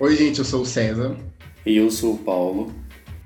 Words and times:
Oi, 0.00 0.16
gente, 0.16 0.40
eu 0.40 0.44
sou 0.44 0.62
o 0.62 0.66
César. 0.66 1.16
E 1.64 1.76
eu 1.76 1.88
sou 1.88 2.14
o 2.14 2.18
Paulo. 2.18 2.74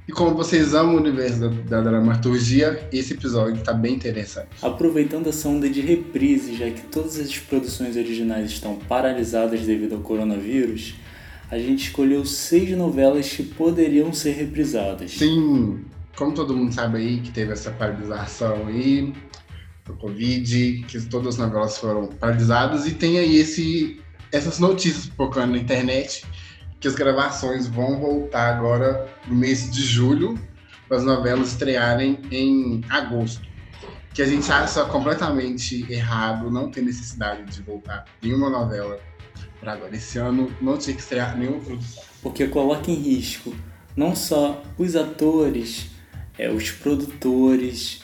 E 0.07 0.13
como 0.13 0.35
vocês 0.35 0.75
amam 0.75 0.97
o 0.97 0.99
universo 0.99 1.41
da, 1.41 1.49
da 1.49 1.81
dramaturgia, 1.81 2.87
esse 2.93 3.15
episódio 3.15 3.57
está 3.57 3.73
bem 3.73 3.95
interessante. 3.95 4.49
Aproveitando 4.61 5.29
essa 5.29 5.49
onda 5.49 5.67
de 5.67 5.81
reprise, 5.81 6.55
já 6.55 6.71
que 6.71 6.83
todas 6.83 7.19
as 7.19 7.39
produções 7.39 7.97
originais 7.97 8.51
estão 8.51 8.77
paralisadas 8.77 9.63
devido 9.63 9.95
ao 9.95 10.03
coronavírus, 10.03 10.95
a 11.51 11.59
gente 11.59 11.87
escolheu 11.87 12.27
seis 12.27 12.77
novelas 12.77 13.31
que 13.31 13.43
poderiam 13.43 14.13
ser 14.13 14.33
reprisadas. 14.33 15.13
Sim, 15.13 15.87
como 16.19 16.35
todo 16.35 16.55
mundo 16.55 16.75
sabe 16.75 16.99
aí 16.99 17.21
que 17.21 17.31
teve 17.31 17.53
essa 17.53 17.71
paralisação 17.71 18.67
aí, 18.67 19.15
do 19.87 19.95
Covid, 19.95 20.85
que 20.87 21.01
todas 21.07 21.29
as 21.29 21.39
novelas 21.39 21.79
foram 21.79 22.09
paralisadas, 22.09 22.87
e 22.87 22.93
tem 22.93 23.19
aí 23.19 23.37
esse, 23.37 23.99
essas 24.31 24.59
notícias 24.59 25.07
pipocando 25.07 25.53
na 25.53 25.59
internet 25.59 26.27
que 26.81 26.87
as 26.89 26.95
gravações 26.95 27.67
vão 27.67 27.99
voltar 27.99 28.55
agora 28.55 29.09
no 29.27 29.35
mês 29.35 29.71
de 29.71 29.83
julho, 29.83 30.39
para 30.89 30.97
as 30.97 31.05
novelas 31.05 31.49
estrearem 31.49 32.21
em 32.31 32.83
agosto. 32.89 33.47
Que 34.15 34.23
a 34.23 34.27
gente 34.27 34.51
acha 34.51 34.85
completamente 34.87 35.87
errado, 35.93 36.51
não 36.51 36.71
tem 36.71 36.83
necessidade 36.83 37.45
de 37.45 37.63
voltar 37.63 38.05
nenhuma 38.23 38.49
novela 38.49 38.99
para 39.61 39.75
agora. 39.75 39.95
Esse 39.95 40.19
ano 40.19 40.51
não 40.61 40.79
tinha 40.79 40.97
que 40.97 41.03
estrear 41.03 41.37
nenhuma 41.37 41.61
produção. 41.61 42.03
Porque 42.23 42.47
coloca 42.49 42.91
em 42.91 42.95
risco 42.95 43.55
não 43.95 44.17
só 44.17 44.63
os 44.79 44.97
atores, 44.97 45.91
é, 46.39 46.51
os 46.51 46.71
produtores, 46.71 48.01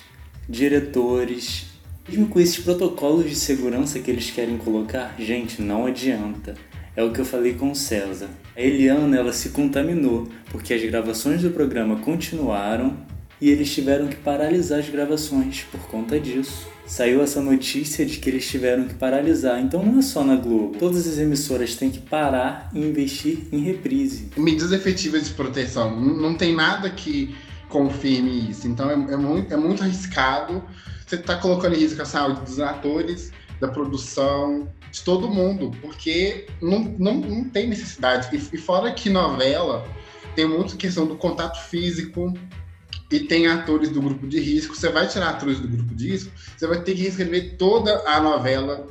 diretores, 0.48 1.66
mesmo 2.08 2.28
com 2.28 2.38
esses 2.38 2.62
protocolos 2.62 3.28
de 3.28 3.34
segurança 3.34 3.98
que 3.98 4.10
eles 4.10 4.30
querem 4.30 4.58
colocar, 4.58 5.14
gente, 5.18 5.62
não 5.62 5.86
adianta. 5.86 6.54
É 6.96 7.02
o 7.02 7.12
que 7.12 7.20
eu 7.20 7.24
falei 7.24 7.54
com 7.54 7.72
o 7.72 7.74
César. 7.74 8.28
A 8.56 8.60
Eliana 8.60 9.16
ela 9.16 9.32
se 9.32 9.48
contaminou 9.48 10.28
porque 10.50 10.72
as 10.72 10.82
gravações 10.84 11.42
do 11.42 11.50
programa 11.50 11.96
continuaram 11.96 12.96
e 13.40 13.50
eles 13.50 13.72
tiveram 13.74 14.06
que 14.06 14.16
paralisar 14.16 14.78
as 14.78 14.88
gravações 14.88 15.66
por 15.70 15.80
conta 15.88 16.20
disso. 16.20 16.68
Saiu 16.86 17.22
essa 17.22 17.40
notícia 17.40 18.06
de 18.06 18.18
que 18.18 18.30
eles 18.30 18.46
tiveram 18.46 18.86
que 18.86 18.94
paralisar. 18.94 19.60
Então 19.60 19.84
não 19.84 19.98
é 19.98 20.02
só 20.02 20.22
na 20.22 20.36
Globo. 20.36 20.78
Todas 20.78 21.06
as 21.08 21.18
emissoras 21.18 21.74
têm 21.74 21.90
que 21.90 21.98
parar 21.98 22.70
e 22.72 22.78
investir 22.78 23.48
em 23.50 23.58
reprise. 23.58 24.28
Medidas 24.36 24.70
efetivas 24.70 25.24
de 25.24 25.34
proteção. 25.34 26.00
Não 26.00 26.34
tem 26.34 26.54
nada 26.54 26.88
que 26.90 27.34
confirme 27.68 28.50
isso. 28.50 28.68
Então 28.68 28.88
é, 28.88 28.94
é 28.94 29.16
muito, 29.16 29.52
é 29.52 29.56
muito 29.56 29.82
arriscado. 29.82 30.62
Você 31.04 31.16
está 31.16 31.36
colocando 31.36 31.74
em 31.74 31.78
risco 31.78 32.00
a 32.00 32.04
saúde 32.04 32.42
dos 32.42 32.60
atores, 32.60 33.32
da 33.60 33.68
produção, 33.68 34.68
de 34.90 35.02
todo 35.02 35.28
mundo, 35.28 35.70
porque 35.80 36.46
não, 36.62 36.80
não, 36.98 37.14
não 37.14 37.44
tem 37.48 37.68
necessidade. 37.68 38.28
E, 38.34 38.56
e 38.56 38.58
fora 38.58 38.92
que 38.92 39.10
novela 39.10 39.84
tem 40.34 40.46
muita 40.46 40.76
questão 40.76 41.06
do 41.06 41.16
contato 41.16 41.60
físico 41.68 42.32
e 43.10 43.20
tem 43.20 43.46
atores 43.46 43.90
do 43.90 44.00
grupo 44.00 44.26
de 44.26 44.40
risco. 44.40 44.74
Você 44.74 44.88
vai 44.88 45.06
tirar 45.06 45.30
atores 45.30 45.60
do 45.60 45.68
grupo 45.68 45.94
de 45.94 46.10
risco, 46.10 46.32
você 46.56 46.66
vai 46.66 46.80
ter 46.80 46.94
que 46.94 47.02
reescrever 47.02 47.56
toda 47.56 48.02
a 48.08 48.20
novela, 48.20 48.86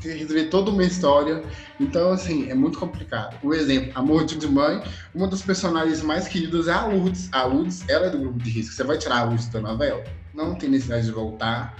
ter 0.00 0.12
que 0.12 0.18
reescrever 0.18 0.50
toda 0.50 0.70
uma 0.70 0.84
história. 0.84 1.42
Então, 1.80 2.12
assim, 2.12 2.50
é 2.50 2.54
muito 2.54 2.78
complicado. 2.78 3.36
Um 3.42 3.52
exemplo, 3.52 3.92
Amor 3.94 4.24
de 4.24 4.46
Mãe, 4.46 4.82
uma 5.14 5.26
das 5.26 5.42
personagens 5.42 6.02
mais 6.02 6.28
queridas 6.28 6.68
é 6.68 6.72
a 6.72 6.86
Lourdes. 6.86 7.28
A 7.32 7.44
Lourdes, 7.44 7.86
ela 7.88 8.06
é 8.06 8.10
do 8.10 8.18
grupo 8.18 8.38
de 8.38 8.50
risco. 8.50 8.74
Você 8.74 8.84
vai 8.84 8.98
tirar 8.98 9.20
a 9.20 9.24
Lourdes 9.24 9.48
da 9.48 9.60
novela? 9.60 10.04
Não 10.34 10.54
tem 10.54 10.68
necessidade 10.68 11.06
de 11.06 11.12
voltar 11.12 11.76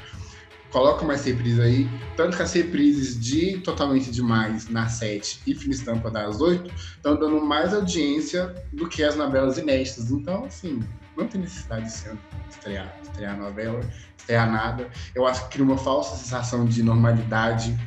coloca 0.75 1.05
mais 1.05 1.25
reprises 1.25 1.61
aí. 1.61 1.89
Tanto 2.17 2.36
que 2.36 2.42
as 2.42 2.53
reprises 2.53 3.19
de 3.19 3.58
Totalmente 3.58 4.11
Demais 4.11 4.69
na 4.69 4.89
7 4.89 5.41
e 5.47 5.55
Fina 5.55 5.72
Estampa 5.72 6.11
das 6.11 6.41
8 6.41 6.69
estão 6.97 7.14
dando 7.14 7.41
mais 7.41 7.72
audiência 7.72 8.53
do 8.72 8.89
que 8.89 9.05
as 9.05 9.14
novelas 9.14 9.56
inéditas. 9.56 10.11
Então, 10.11 10.45
assim, 10.47 10.83
não 11.17 11.28
tem 11.28 11.42
necessidade 11.42 11.86
de 11.86 12.19
estrear, 12.50 12.92
estrear 13.00 13.39
novela, 13.39 13.80
estrear 14.18 14.51
nada. 14.51 14.90
Eu 15.14 15.24
acho 15.29 15.45
que 15.45 15.52
cria 15.52 15.64
uma 15.64 15.79
falsa 15.79 16.17
sensação 16.17 16.64
de 16.64 16.83
normalidade 16.83 17.79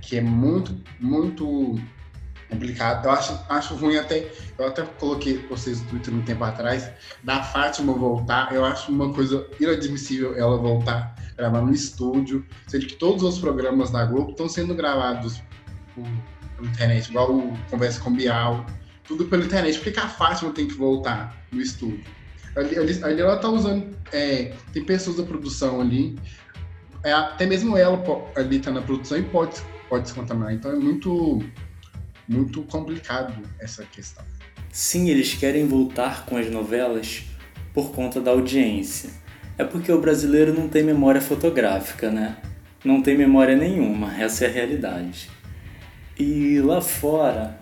que 0.00 0.16
é 0.16 0.22
muito, 0.22 0.74
muito 0.98 1.78
complicado. 2.52 3.04
Eu 3.04 3.10
acho, 3.10 3.40
acho 3.48 3.74
ruim 3.74 3.96
até. 3.96 4.30
Eu 4.58 4.66
até 4.66 4.82
coloquei 4.82 5.38
vocês 5.48 5.80
no 5.80 5.88
Twitter 5.88 6.14
um 6.14 6.22
tempo 6.22 6.44
atrás, 6.44 6.90
da 7.24 7.42
Fátima 7.42 7.92
voltar. 7.92 8.52
Eu 8.52 8.64
acho 8.64 8.92
uma 8.92 9.12
coisa 9.12 9.46
inadmissível 9.58 10.36
ela 10.36 10.56
voltar, 10.56 11.14
gravar 11.36 11.62
no 11.62 11.72
estúdio, 11.72 12.44
sendo 12.66 12.86
que 12.86 12.94
todos 12.96 13.22
os 13.22 13.38
programas 13.38 13.90
da 13.90 14.04
Globo 14.04 14.30
estão 14.30 14.48
sendo 14.48 14.74
gravados 14.74 15.42
por, 15.94 16.04
pela 16.56 16.68
internet, 16.68 17.08
igual 17.08 17.34
o 17.34 17.58
Conversa 17.70 18.00
com 18.00 18.12
Bial, 18.12 18.64
tudo 19.04 19.24
pela 19.24 19.44
internet. 19.44 19.78
Por 19.78 19.84
que, 19.84 19.92
que 19.92 20.00
a 20.00 20.08
Fátima 20.08 20.52
tem 20.52 20.68
que 20.68 20.74
voltar 20.74 21.36
no 21.50 21.60
estúdio? 21.60 22.04
Ali, 22.54 22.78
ali, 22.78 23.04
ali 23.04 23.20
ela 23.20 23.38
tá 23.38 23.48
usando. 23.48 23.96
É, 24.12 24.52
tem 24.72 24.84
pessoas 24.84 25.16
da 25.16 25.22
produção 25.22 25.80
ali. 25.80 26.18
É, 27.02 27.12
até 27.12 27.46
mesmo 27.46 27.76
ela 27.76 28.00
ali 28.36 28.60
tá 28.60 28.70
na 28.70 28.82
produção 28.82 29.18
e 29.18 29.22
pode, 29.22 29.60
pode 29.88 30.08
se 30.08 30.14
contaminar. 30.14 30.52
Então 30.52 30.70
é 30.70 30.76
muito 30.76 31.42
muito 32.28 32.62
complicado 32.62 33.34
essa 33.60 33.84
questão. 33.84 34.24
Sim, 34.70 35.10
eles 35.10 35.34
querem 35.34 35.66
voltar 35.66 36.24
com 36.24 36.36
as 36.36 36.50
novelas 36.50 37.24
por 37.74 37.92
conta 37.92 38.20
da 38.20 38.30
audiência. 38.30 39.10
É 39.58 39.64
porque 39.64 39.92
o 39.92 40.00
brasileiro 40.00 40.54
não 40.54 40.68
tem 40.68 40.82
memória 40.82 41.20
fotográfica, 41.20 42.10
né? 42.10 42.36
Não 42.84 43.02
tem 43.02 43.16
memória 43.16 43.54
nenhuma, 43.54 44.16
essa 44.18 44.44
é 44.44 44.48
a 44.48 44.50
realidade. 44.50 45.30
E 46.18 46.58
lá 46.60 46.80
fora, 46.80 47.58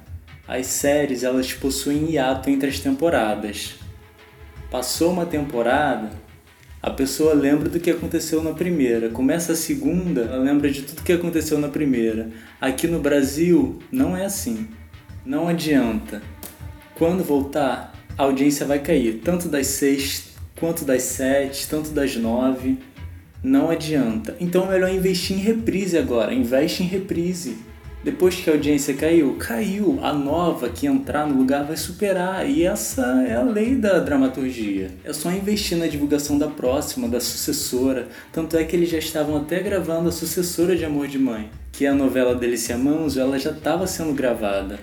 as 0.46 0.66
séries 0.66 1.22
elas 1.22 1.52
possuem 1.52 2.10
hiato 2.10 2.48
entre 2.48 2.68
as 2.68 2.80
temporadas. 2.80 3.74
Passou 4.70 5.12
uma 5.12 5.26
temporada, 5.26 6.10
a 6.82 6.90
pessoa 6.90 7.34
lembra 7.34 7.68
do 7.68 7.78
que 7.78 7.90
aconteceu 7.90 8.42
na 8.42 8.52
primeira. 8.52 9.10
Começa 9.10 9.52
a 9.52 9.56
segunda, 9.56 10.22
ela 10.22 10.38
lembra 10.38 10.70
de 10.70 10.82
tudo 10.82 11.02
que 11.02 11.12
aconteceu 11.12 11.58
na 11.58 11.68
primeira. 11.68 12.30
Aqui 12.58 12.86
no 12.86 13.00
Brasil 13.00 13.78
não 13.92 14.16
é 14.16 14.24
assim. 14.24 14.66
Não 15.24 15.46
adianta. 15.46 16.22
Quando 16.94 17.22
voltar, 17.22 17.92
a 18.16 18.22
audiência 18.22 18.64
vai 18.64 18.78
cair, 18.78 19.20
tanto 19.22 19.48
das 19.48 19.66
seis 19.66 20.30
quanto 20.58 20.84
das 20.84 21.02
sete, 21.02 21.68
tanto 21.68 21.90
das 21.90 22.16
nove. 22.16 22.78
Não 23.42 23.70
adianta. 23.70 24.36
Então 24.40 24.66
é 24.66 24.72
melhor 24.72 24.90
investir 24.90 25.36
em 25.36 25.40
reprise 25.40 25.98
agora. 25.98 26.32
Investe 26.32 26.82
em 26.82 26.86
reprise. 26.86 27.58
Depois 28.02 28.34
que 28.34 28.48
a 28.48 28.54
audiência 28.54 28.94
caiu, 28.94 29.36
caiu. 29.38 29.98
A 30.02 30.12
nova 30.12 30.70
que 30.70 30.86
entrar 30.86 31.26
no 31.26 31.36
lugar 31.36 31.64
vai 31.64 31.76
superar. 31.76 32.48
E 32.48 32.64
essa 32.64 33.02
é 33.26 33.36
a 33.36 33.42
lei 33.42 33.74
da 33.74 33.98
dramaturgia. 33.98 34.90
É 35.04 35.12
só 35.12 35.30
investir 35.30 35.76
na 35.76 35.86
divulgação 35.86 36.38
da 36.38 36.48
próxima, 36.48 37.08
da 37.08 37.20
sucessora. 37.20 38.08
Tanto 38.32 38.56
é 38.56 38.64
que 38.64 38.74
eles 38.74 38.88
já 38.88 38.98
estavam 38.98 39.36
até 39.36 39.60
gravando 39.60 40.08
a 40.08 40.12
sucessora 40.12 40.74
de 40.74 40.84
Amor 40.84 41.08
de 41.08 41.18
Mãe, 41.18 41.50
que 41.70 41.84
é 41.84 41.88
a 41.88 41.94
novela 41.94 42.34
Delícia 42.34 42.78
Manso, 42.78 43.20
ela 43.20 43.38
já 43.38 43.50
estava 43.50 43.86
sendo 43.86 44.14
gravada. 44.14 44.78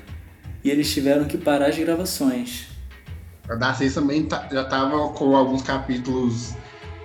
E 0.63 0.69
eles 0.69 0.93
tiveram 0.93 1.25
que 1.25 1.37
parar 1.37 1.69
as 1.69 1.77
gravações. 1.77 2.67
A 3.49 3.55
Darcy 3.55 3.89
também 3.89 4.25
tá, 4.25 4.47
já 4.51 4.61
estava 4.63 5.09
com 5.09 5.35
alguns 5.35 5.63
capítulos 5.63 6.53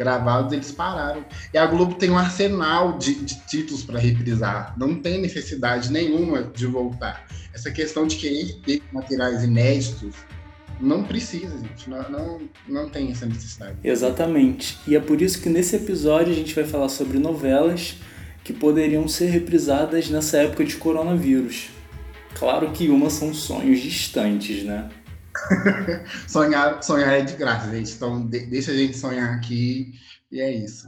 gravados, 0.02 0.52
eles 0.52 0.72
pararam. 0.72 1.24
E 1.54 1.58
a 1.58 1.64
Globo 1.64 1.94
tem 1.94 2.10
um 2.10 2.18
arsenal 2.18 2.98
de, 2.98 3.14
de 3.14 3.40
títulos 3.46 3.84
para 3.84 4.00
reprisar. 4.00 4.74
Não 4.76 4.96
tem 4.96 5.20
necessidade 5.20 5.92
nenhuma 5.92 6.42
de 6.42 6.66
voltar. 6.66 7.24
Essa 7.54 7.70
questão 7.70 8.06
de 8.06 8.16
querer 8.16 8.54
ter 8.64 8.82
materiais 8.92 9.44
inéditos 9.44 10.16
não 10.80 11.04
precisa, 11.04 11.56
gente. 11.56 11.88
Não, 11.88 12.10
não, 12.10 12.40
não 12.68 12.88
tem 12.88 13.12
essa 13.12 13.24
necessidade. 13.24 13.76
Exatamente. 13.84 14.78
E 14.86 14.96
é 14.96 15.00
por 15.00 15.22
isso 15.22 15.40
que 15.40 15.48
nesse 15.48 15.76
episódio 15.76 16.32
a 16.32 16.36
gente 16.36 16.54
vai 16.54 16.64
falar 16.64 16.88
sobre 16.88 17.18
novelas 17.18 17.94
que 18.42 18.52
poderiam 18.52 19.06
ser 19.06 19.26
reprisadas 19.26 20.10
nessa 20.10 20.38
época 20.38 20.64
de 20.64 20.74
coronavírus. 20.74 21.68
Claro 22.34 22.72
que 22.72 22.88
uma 22.88 23.08
são 23.08 23.32
sonhos 23.32 23.78
distantes, 23.78 24.64
né? 24.64 24.88
sonhar, 26.28 26.82
sonhar 26.82 27.12
é 27.12 27.22
de 27.22 27.34
graça, 27.34 27.70
gente. 27.70 27.92
Então, 27.92 28.26
de, 28.26 28.40
deixa 28.46 28.72
a 28.72 28.74
gente 28.74 28.96
sonhar 28.96 29.34
aqui 29.34 29.92
e 30.30 30.40
é 30.40 30.50
isso. 30.50 30.86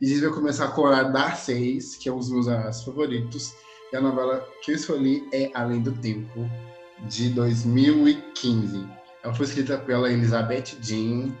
E 0.00 0.06
a 0.06 0.08
gente 0.08 0.20
vai 0.20 0.30
começar 0.30 0.68
com 0.68 0.86
a 0.86 1.02
Dar 1.02 1.36
6, 1.36 1.96
que 1.96 2.08
é 2.08 2.12
um 2.12 2.18
dos 2.18 2.30
meus 2.30 2.82
favoritos. 2.82 3.52
E 3.92 3.96
a 3.96 4.00
novela 4.00 4.46
que 4.62 4.72
eu 4.72 4.76
escolhi 4.76 5.26
é 5.32 5.50
Além 5.54 5.80
do 5.80 5.92
Tempo, 5.92 6.50
de 7.08 7.28
2015. 7.30 8.86
Ela 9.22 9.34
foi 9.34 9.46
escrita 9.46 9.78
pela 9.78 10.10
Elizabeth 10.10 10.76
Jean 10.82 11.32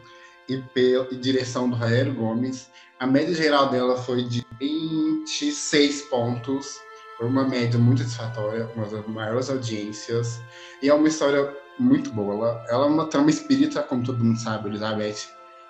e 0.48 0.58
pela 0.72 1.08
e 1.12 1.16
direção 1.16 1.68
do 1.68 1.76
Rogério 1.76 2.14
Gomes. 2.14 2.70
A 2.98 3.06
média 3.06 3.34
geral 3.34 3.70
dela 3.70 3.96
foi 3.96 4.24
de 4.24 4.46
26 4.58 6.02
pontos. 6.02 6.78
Foi 7.18 7.26
uma 7.26 7.44
média 7.44 7.78
muito 7.78 8.02
satisfatória, 8.02 8.68
uma 8.74 8.86
das 8.86 9.06
maiores 9.06 9.50
audiências. 9.50 10.40
E 10.80 10.88
é 10.88 10.94
uma 10.94 11.08
história 11.08 11.54
muito 11.78 12.12
boa. 12.12 12.34
Ela, 12.34 12.64
ela 12.68 12.86
é 12.86 12.88
uma 12.88 13.06
trama 13.06 13.30
espírita, 13.30 13.82
como 13.82 14.04
todo 14.04 14.22
mundo 14.22 14.38
sabe, 14.38 14.68
Elizabeth. 14.68 15.28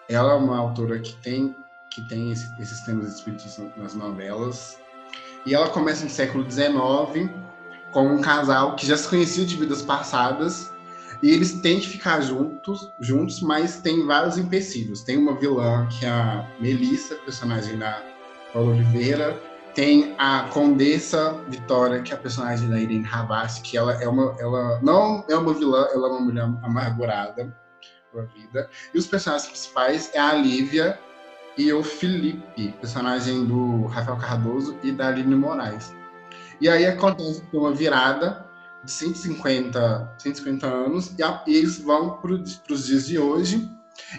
Ela 0.09 0.33
é 0.33 0.37
uma 0.37 0.59
autora 0.59 0.99
que 0.99 1.15
tem, 1.17 1.57
que 1.91 2.07
tem 2.09 2.31
esse, 2.31 2.49
esses 2.61 2.81
temas 2.83 3.15
espíritas 3.15 3.61
nas 3.77 3.95
novelas. 3.95 4.79
E 5.47 5.55
ela 5.55 5.69
começa 5.69 6.05
no 6.05 6.11
século 6.11 6.51
XIX 6.51 7.31
com 7.93 8.07
um 8.09 8.21
casal 8.21 8.77
que 8.77 8.87
já 8.87 8.97
se 8.97 9.09
conhecia 9.09 9.45
de 9.45 9.57
vidas 9.57 9.83
passadas 9.83 10.75
e 11.23 11.31
eles 11.31 11.61
têm 11.61 11.81
que 11.81 11.89
ficar 11.89 12.21
juntos, 12.21 12.93
juntos, 13.01 13.41
mas 13.41 13.79
tem 13.81 14.05
vários 14.05 14.37
empecilhos. 14.37 15.03
Tem 15.03 15.17
uma 15.17 15.35
vilã 15.35 15.87
que 15.87 16.05
é 16.05 16.09
a 16.11 16.47
Melissa, 16.61 17.15
personagem 17.17 17.79
da 17.79 18.03
Paula 18.53 18.73
Oliveira. 18.73 19.41
Tem 19.75 20.15
a 20.19 20.49
Condessa 20.53 21.33
Vitória, 21.49 22.01
que 22.01 22.13
é 22.13 22.15
a 22.15 22.19
personagem 22.19 22.69
da 22.69 22.79
Irene 22.79 23.09
Havas, 23.11 23.59
que 23.59 23.77
ela 23.77 23.93
é 24.01 24.09
uma, 24.09 24.37
ela 24.39 24.81
não 24.81 25.25
é 25.29 25.37
uma 25.37 25.53
vilã, 25.53 25.89
ela 25.93 26.07
é 26.07 26.11
uma 26.13 26.21
mulher 26.21 26.45
amargurada 26.63 27.53
pela 28.13 28.25
vida. 28.27 28.71
E 28.95 28.99
os 28.99 29.07
personagens 29.07 29.49
principais 29.49 30.11
é 30.15 30.21
a 30.21 30.33
Lívia 30.33 30.99
e 31.59 31.73
o 31.73 31.83
Felipe, 31.83 32.73
personagem 32.81 33.47
do 33.47 33.87
Rafael 33.87 34.17
Cardoso 34.17 34.79
e 34.83 34.93
da 34.93 35.09
Aline 35.09 35.35
Moraes. 35.35 35.93
E 36.61 36.69
aí 36.69 36.87
acontece 36.87 37.43
uma 37.53 37.73
virada 37.73 38.47
de 38.85 38.91
150, 38.93 40.15
150 40.19 40.67
anos 40.67 41.13
e, 41.19 41.23
a, 41.23 41.43
e 41.49 41.57
eles 41.57 41.81
vão 41.81 42.19
para 42.19 42.33
os 42.33 42.87
dias 42.87 43.07
de 43.07 43.19
hoje 43.19 43.69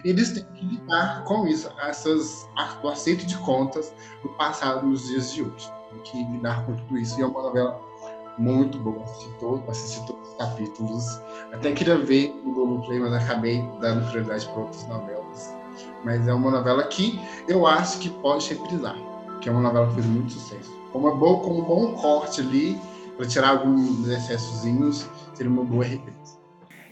eles 0.04 0.32
têm 0.32 0.44
que 0.54 0.66
lidar 0.66 1.24
com 1.26 1.48
isso, 1.48 1.70
essas, 1.82 2.48
o 2.84 2.88
acerto 2.88 3.26
de 3.26 3.38
contas 3.40 3.94
do 4.24 4.30
passado 4.30 4.86
nos 4.86 5.08
dias 5.08 5.34
de 5.34 5.44
hoje. 5.44 5.72
Tem 5.90 6.02
que 6.02 6.24
lidar 6.32 6.66
com 6.66 6.76
tudo 6.76 6.98
isso. 6.98 7.20
E 7.20 7.24
é 7.24 7.26
uma 7.26 7.42
novela 7.42 7.82
muito 8.38 8.78
boa. 8.80 9.04
Assisti, 9.04 9.30
todo, 9.40 9.70
assisti 9.70 10.06
todos 10.06 10.30
os 10.30 10.36
capítulos. 10.38 11.22
Até 11.54 11.72
queria 11.72 11.98
ver 11.98 12.34
o 12.46 12.52
Globoplay, 12.54 13.00
mas 13.00 13.14
acabei 13.14 13.62
dando 13.80 14.08
prioridade 14.10 14.46
para 14.48 14.62
outras 14.62 14.88
novelas. 14.88 15.54
Mas 16.04 16.28
é 16.28 16.34
uma 16.34 16.52
novela 16.52 16.84
que 16.84 17.20
eu 17.48 17.66
acho 17.66 18.00
que 18.00 18.10
pode 18.10 18.48
reprisar. 18.54 18.96
Que 19.42 19.50
é 19.50 19.52
uma 19.52 19.62
novela 19.62 19.88
que 19.88 19.96
fez 19.96 20.06
muito 20.06 20.34
sucesso. 20.34 20.72
Com, 20.92 21.00
uma 21.00 21.16
boa, 21.16 21.40
com 21.42 21.60
um 21.60 21.64
bom 21.64 21.94
corte 21.94 22.42
ali, 22.42 22.80
para 23.18 23.26
tirar 23.26 23.50
alguns 23.50 24.08
excessozinhos, 24.08 25.08
seria 25.34 25.52
uma 25.52 25.64
boa 25.64 25.84
reprisa. 25.84 26.35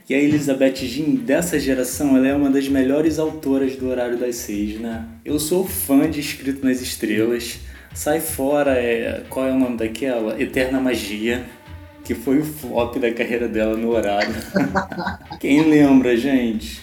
E 0.10 0.14
a 0.14 0.18
Elizabeth 0.18 0.76
Jean, 0.76 1.16
dessa 1.16 1.58
geração, 1.58 2.18
ela 2.18 2.28
é 2.28 2.36
uma 2.36 2.50
das 2.50 2.68
melhores 2.68 3.20
autoras 3.20 3.78
do 3.78 3.88
Horário 3.88 4.18
das 4.18 4.36
Seis, 4.36 4.78
né? 4.78 5.06
Eu 5.24 5.40
sou 5.40 5.66
fã 5.66 6.10
de 6.10 6.20
Escrito 6.20 6.66
nas 6.66 6.82
Estrelas. 6.82 7.60
Sai 7.94 8.20
fora, 8.20 8.74
é... 8.74 9.24
qual 9.30 9.48
é 9.48 9.52
o 9.52 9.58
nome 9.58 9.78
daquela? 9.78 10.42
Eterna 10.42 10.82
Magia, 10.82 11.46
que 12.04 12.14
foi 12.14 12.40
o 12.40 12.44
flop 12.44 12.98
da 12.98 13.14
carreira 13.14 13.48
dela 13.48 13.78
no 13.78 13.92
horário. 13.92 14.36
Quem 15.40 15.70
lembra, 15.70 16.18
gente? 16.18 16.82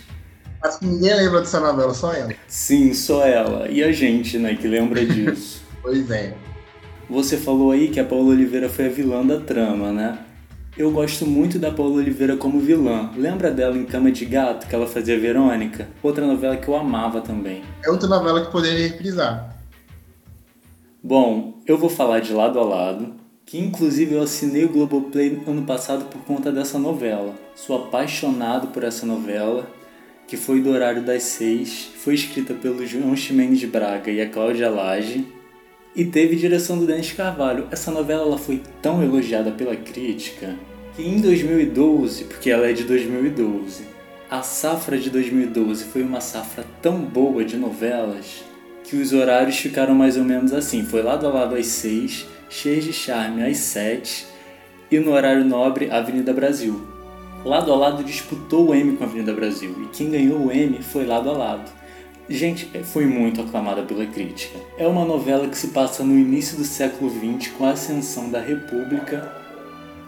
Acho 0.62 0.78
que 0.78 0.86
ninguém 0.86 1.14
lembra 1.14 1.40
dessa 1.40 1.60
novela, 1.60 1.92
só 1.92 2.14
ela. 2.14 2.32
Sim, 2.48 2.94
só 2.94 3.26
ela. 3.26 3.68
E 3.68 3.84
a 3.84 3.92
gente, 3.92 4.38
né, 4.38 4.54
que 4.54 4.66
lembra 4.66 5.04
disso. 5.04 5.62
pois 5.82 6.10
é. 6.10 6.32
Você 7.08 7.36
falou 7.36 7.70
aí 7.70 7.88
que 7.88 8.00
a 8.00 8.04
Paula 8.04 8.30
Oliveira 8.30 8.68
foi 8.68 8.86
a 8.86 8.90
vilã 8.90 9.26
da 9.26 9.40
trama, 9.40 9.92
né? 9.92 10.18
Eu 10.76 10.90
gosto 10.92 11.26
muito 11.26 11.58
da 11.58 11.72
Paula 11.72 11.96
Oliveira 11.96 12.36
como 12.36 12.60
vilã. 12.60 13.10
Lembra 13.16 13.50
dela 13.50 13.76
em 13.76 13.84
Cama 13.84 14.10
de 14.12 14.24
Gato, 14.24 14.68
que 14.68 14.74
ela 14.74 14.86
fazia 14.86 15.18
Verônica? 15.18 15.88
Outra 16.00 16.24
novela 16.24 16.56
que 16.56 16.68
eu 16.68 16.76
amava 16.76 17.20
também. 17.20 17.62
É 17.84 17.90
outra 17.90 18.08
novela 18.08 18.44
que 18.46 18.52
poderia 18.52 18.88
reprisar. 18.88 19.56
Bom, 21.02 21.58
eu 21.66 21.76
vou 21.76 21.90
falar 21.90 22.20
de 22.20 22.32
lado 22.32 22.58
a 22.58 22.62
lado, 22.62 23.14
que 23.44 23.58
inclusive 23.58 24.14
eu 24.14 24.22
assinei 24.22 24.64
o 24.64 24.68
Globoplay 24.68 25.42
ano 25.46 25.62
passado 25.62 26.04
por 26.04 26.22
conta 26.22 26.52
dessa 26.52 26.78
novela. 26.78 27.34
Sou 27.56 27.76
apaixonado 27.76 28.68
por 28.68 28.84
essa 28.84 29.04
novela, 29.04 29.68
que 30.28 30.36
foi 30.36 30.60
do 30.60 30.70
horário 30.70 31.02
das 31.02 31.24
seis, 31.24 31.90
foi 31.96 32.14
escrita 32.14 32.54
pelo 32.54 32.86
João 32.86 33.16
Ximenes 33.16 33.64
Braga 33.64 34.10
e 34.10 34.20
a 34.20 34.28
Cláudia 34.28 34.70
Lage, 34.70 35.26
e 35.94 36.04
teve 36.04 36.36
direção 36.36 36.78
do 36.78 36.86
Denis 36.86 37.12
Carvalho. 37.12 37.66
Essa 37.70 37.90
novela 37.90 38.22
ela 38.22 38.38
foi 38.38 38.62
tão 38.80 39.02
elogiada 39.02 39.50
pela 39.50 39.76
crítica 39.76 40.56
que 40.94 41.02
em 41.02 41.20
2012, 41.20 42.24
porque 42.24 42.50
ela 42.50 42.68
é 42.68 42.72
de 42.72 42.84
2012, 42.84 43.84
a 44.30 44.42
safra 44.42 44.96
de 44.96 45.10
2012 45.10 45.84
foi 45.84 46.02
uma 46.02 46.20
safra 46.20 46.64
tão 46.80 46.98
boa 46.98 47.44
de 47.44 47.56
novelas 47.56 48.44
que 48.84 48.96
os 48.96 49.12
horários 49.12 49.56
ficaram 49.56 49.94
mais 49.94 50.16
ou 50.16 50.24
menos 50.24 50.52
assim. 50.52 50.84
Foi 50.84 51.02
lado 51.02 51.26
a 51.26 51.30
lado 51.30 51.54
às 51.54 51.66
6, 51.66 52.26
Cheias 52.48 52.84
de 52.84 52.92
Charme 52.92 53.42
às 53.42 53.56
7 53.58 54.26
e 54.90 54.98
no 54.98 55.12
horário 55.12 55.44
nobre 55.44 55.90
Avenida 55.90 56.32
Brasil. 56.32 56.80
Lado 57.44 57.72
a 57.72 57.76
lado 57.76 58.04
disputou 58.04 58.68
o 58.68 58.74
M 58.74 58.96
com 58.96 59.04
a 59.04 59.06
Avenida 59.06 59.32
Brasil 59.32 59.74
e 59.82 59.96
quem 59.96 60.10
ganhou 60.10 60.46
o 60.46 60.52
M 60.52 60.82
foi 60.82 61.06
lado 61.06 61.30
a 61.30 61.32
lado. 61.32 61.79
Gente, 62.30 62.70
foi 62.84 63.06
muito 63.06 63.40
aclamada 63.40 63.82
pela 63.82 64.06
crítica. 64.06 64.56
É 64.78 64.86
uma 64.86 65.04
novela 65.04 65.48
que 65.48 65.58
se 65.58 65.66
passa 65.68 66.04
no 66.04 66.16
início 66.16 66.56
do 66.56 66.64
século 66.64 67.10
XX 67.10 67.50
com 67.58 67.64
a 67.64 67.72
ascensão 67.72 68.30
da 68.30 68.40
República, 68.40 69.34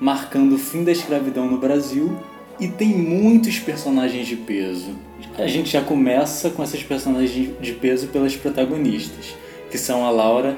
marcando 0.01 0.55
o 0.55 0.59
fim 0.59 0.85
da 0.85 0.93
escravidão 0.93 1.51
no 1.51 1.59
Brasil 1.59 2.17
e 2.61 2.69
tem 2.69 2.91
muitos 2.91 3.59
personagens 3.59 4.29
de 4.29 4.37
peso. 4.37 4.95
A 5.37 5.49
gente 5.49 5.71
já 5.71 5.83
começa 5.83 6.49
com 6.51 6.63
essas 6.63 6.81
personagens 6.85 7.51
de 7.61 7.73
peso 7.73 8.07
pelas 8.07 8.37
protagonistas, 8.37 9.35
que 9.69 9.77
são 9.77 10.07
a 10.07 10.11
Laura 10.11 10.57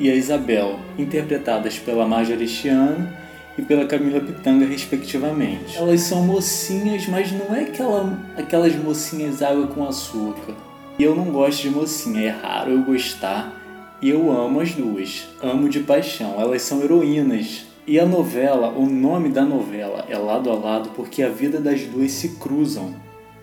e 0.00 0.10
a 0.10 0.16
Isabel, 0.16 0.80
interpretadas 0.98 1.78
pela 1.78 2.08
Marjorie 2.08 2.48
Chiano 2.48 3.08
e 3.56 3.62
pela 3.62 3.86
Camila 3.86 4.18
Pitanga, 4.18 4.66
respectivamente. 4.66 5.78
Elas 5.78 6.00
são 6.00 6.22
mocinhas, 6.22 7.06
mas 7.06 7.30
não 7.30 7.54
é 7.54 7.60
aquela, 7.60 8.18
aquelas 8.36 8.74
mocinhas 8.74 9.42
água 9.42 9.68
com 9.68 9.86
açúcar. 9.86 10.73
E 10.96 11.02
eu 11.02 11.14
não 11.14 11.24
gosto 11.24 11.62
de 11.62 11.70
mocinha, 11.70 12.20
é 12.20 12.28
raro 12.28 12.70
eu 12.70 12.82
gostar. 12.82 13.60
E 14.00 14.10
eu 14.10 14.30
amo 14.30 14.60
as 14.60 14.72
duas, 14.72 15.28
amo 15.42 15.68
de 15.68 15.80
paixão. 15.80 16.40
Elas 16.40 16.62
são 16.62 16.82
heroínas. 16.82 17.66
E 17.86 17.98
a 17.98 18.06
novela, 18.06 18.68
o 18.68 18.86
nome 18.86 19.28
da 19.28 19.44
novela 19.44 20.04
é 20.08 20.16
Lado 20.16 20.50
a 20.50 20.54
Lado 20.54 20.90
porque 20.94 21.22
a 21.22 21.28
vida 21.28 21.60
das 21.60 21.82
duas 21.82 22.12
se 22.12 22.36
cruzam. 22.36 22.94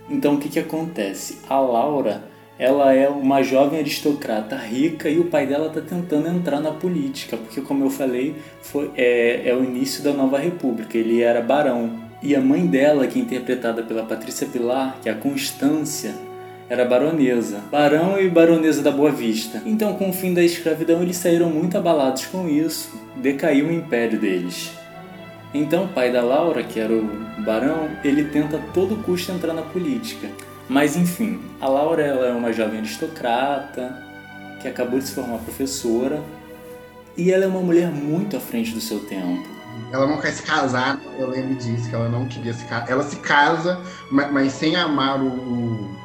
Então 0.09 0.35
o 0.35 0.37
que, 0.37 0.47
que 0.49 0.59
acontece? 0.59 1.39
A 1.49 1.59
Laura, 1.59 2.23
ela 2.57 2.93
é 2.93 3.09
uma 3.09 3.43
jovem 3.43 3.79
aristocrata 3.79 4.55
rica 4.55 5.09
e 5.09 5.19
o 5.19 5.25
pai 5.25 5.45
dela 5.45 5.67
está 5.67 5.81
tentando 5.81 6.29
entrar 6.29 6.61
na 6.61 6.71
política, 6.71 7.35
porque 7.35 7.59
como 7.59 7.83
eu 7.83 7.89
falei, 7.89 8.35
foi, 8.61 8.91
é, 8.95 9.49
é 9.49 9.55
o 9.55 9.63
início 9.63 10.03
da 10.03 10.13
nova 10.13 10.37
república, 10.37 10.97
ele 10.97 11.21
era 11.21 11.41
barão. 11.41 11.99
E 12.23 12.35
a 12.35 12.39
mãe 12.39 12.65
dela, 12.65 13.07
que 13.07 13.19
é 13.19 13.21
interpretada 13.21 13.83
pela 13.83 14.03
Patrícia 14.03 14.47
Pilar, 14.47 14.97
que 15.01 15.09
é 15.09 15.11
a 15.11 15.15
Constância, 15.15 16.13
era 16.71 16.85
baronesa, 16.85 17.59
barão 17.69 18.17
e 18.17 18.29
baronesa 18.29 18.81
da 18.81 18.91
Boa 18.91 19.11
Vista. 19.11 19.61
Então, 19.65 19.93
com 19.95 20.09
o 20.09 20.13
fim 20.13 20.33
da 20.33 20.41
escravidão, 20.41 21.01
eles 21.01 21.17
saíram 21.17 21.49
muito 21.49 21.77
abalados 21.77 22.27
com 22.27 22.47
isso, 22.47 22.97
decaiu 23.17 23.67
o 23.67 23.73
império 23.73 24.17
deles. 24.17 24.71
Então, 25.53 25.83
o 25.83 25.87
pai 25.89 26.13
da 26.13 26.21
Laura, 26.21 26.63
que 26.63 26.79
era 26.79 26.93
o 26.93 27.03
barão, 27.43 27.89
ele 28.05 28.23
tenta 28.23 28.55
a 28.55 28.59
todo 28.71 29.03
custo 29.03 29.33
entrar 29.33 29.53
na 29.53 29.63
política. 29.63 30.29
Mas 30.69 30.95
enfim, 30.95 31.41
a 31.59 31.67
Laura 31.67 32.03
ela 32.03 32.27
é 32.27 32.31
uma 32.31 32.53
jovem 32.53 32.79
aristocrata 32.79 33.93
que 34.61 34.67
acabou 34.69 34.97
de 34.97 35.07
se 35.07 35.13
formar 35.13 35.39
professora 35.39 36.23
e 37.17 37.33
ela 37.33 37.43
é 37.43 37.47
uma 37.47 37.59
mulher 37.59 37.89
muito 37.91 38.37
à 38.37 38.39
frente 38.39 38.71
do 38.73 38.79
seu 38.79 39.01
tempo. 39.01 39.45
Ela 39.91 40.07
não 40.07 40.21
quer 40.21 40.31
se 40.31 40.43
casar, 40.43 41.01
eu 41.19 41.29
lembro 41.29 41.55
disso, 41.55 41.89
que 41.89 41.95
ela 41.95 42.07
não 42.07 42.25
queria 42.27 42.53
se 42.53 42.63
casar. 42.63 42.89
Ela 42.89 43.03
se 43.03 43.17
casa, 43.17 43.77
mas 44.09 44.53
sem 44.53 44.77
amar 44.77 45.21
o, 45.21 46.00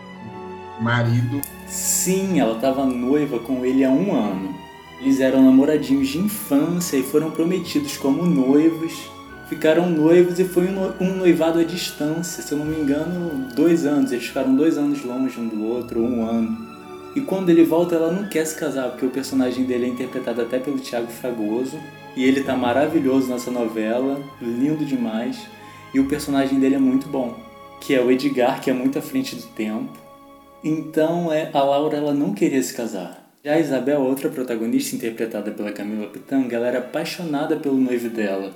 marido. 0.80 1.40
Sim, 1.66 2.40
ela 2.40 2.54
estava 2.54 2.84
noiva 2.84 3.38
com 3.38 3.64
ele 3.64 3.84
há 3.84 3.90
um 3.90 4.14
ano. 4.14 4.54
Eles 5.00 5.20
eram 5.20 5.44
namoradinhos 5.44 6.08
de 6.08 6.18
infância 6.18 6.96
e 6.96 7.02
foram 7.02 7.30
prometidos 7.30 7.96
como 7.96 8.24
noivos. 8.24 9.10
Ficaram 9.48 9.88
noivos 9.88 10.40
e 10.40 10.44
foi 10.44 10.66
um 11.00 11.14
noivado 11.14 11.58
à 11.58 11.64
distância, 11.64 12.42
se 12.42 12.52
eu 12.52 12.58
não 12.58 12.66
me 12.66 12.80
engano, 12.80 13.48
dois 13.54 13.86
anos. 13.86 14.10
Eles 14.10 14.26
ficaram 14.26 14.56
dois 14.56 14.76
anos 14.76 15.04
longe 15.04 15.38
um 15.38 15.46
do 15.46 15.64
outro, 15.64 16.00
um 16.00 16.26
ano. 16.26 16.66
E 17.14 17.20
quando 17.20 17.50
ele 17.50 17.62
volta, 17.62 17.94
ela 17.94 18.12
não 18.12 18.28
quer 18.28 18.44
se 18.44 18.58
casar, 18.58 18.90
porque 18.90 19.06
o 19.06 19.10
personagem 19.10 19.64
dele 19.64 19.86
é 19.86 19.88
interpretado 19.88 20.42
até 20.42 20.58
pelo 20.58 20.78
Thiago 20.78 21.08
Fragoso. 21.08 21.78
E 22.16 22.24
ele 22.24 22.42
tá 22.42 22.56
maravilhoso 22.56 23.28
nessa 23.28 23.50
novela, 23.50 24.20
lindo 24.40 24.84
demais. 24.84 25.38
E 25.94 26.00
o 26.00 26.06
personagem 26.06 26.58
dele 26.58 26.74
é 26.74 26.78
muito 26.78 27.06
bom, 27.08 27.34
que 27.80 27.94
é 27.94 28.02
o 28.02 28.10
Edgar, 28.10 28.60
que 28.60 28.70
é 28.70 28.72
muito 28.72 28.98
à 28.98 29.02
frente 29.02 29.36
do 29.36 29.42
tempo. 29.42 30.05
Então 30.62 31.32
é, 31.32 31.50
a 31.52 31.62
Laura 31.62 31.96
ela 31.96 32.14
não 32.14 32.34
queria 32.34 32.62
se 32.62 32.74
casar. 32.74 33.26
Já 33.44 33.54
a 33.54 33.60
Isabel, 33.60 34.00
outra 34.00 34.28
protagonista 34.28 34.96
interpretada 34.96 35.52
pela 35.52 35.70
Camila 35.70 36.08
Pitanga, 36.08 36.56
ela 36.56 36.66
era 36.66 36.78
apaixonada 36.78 37.56
pelo 37.56 37.76
noivo 37.76 38.08
dela, 38.08 38.52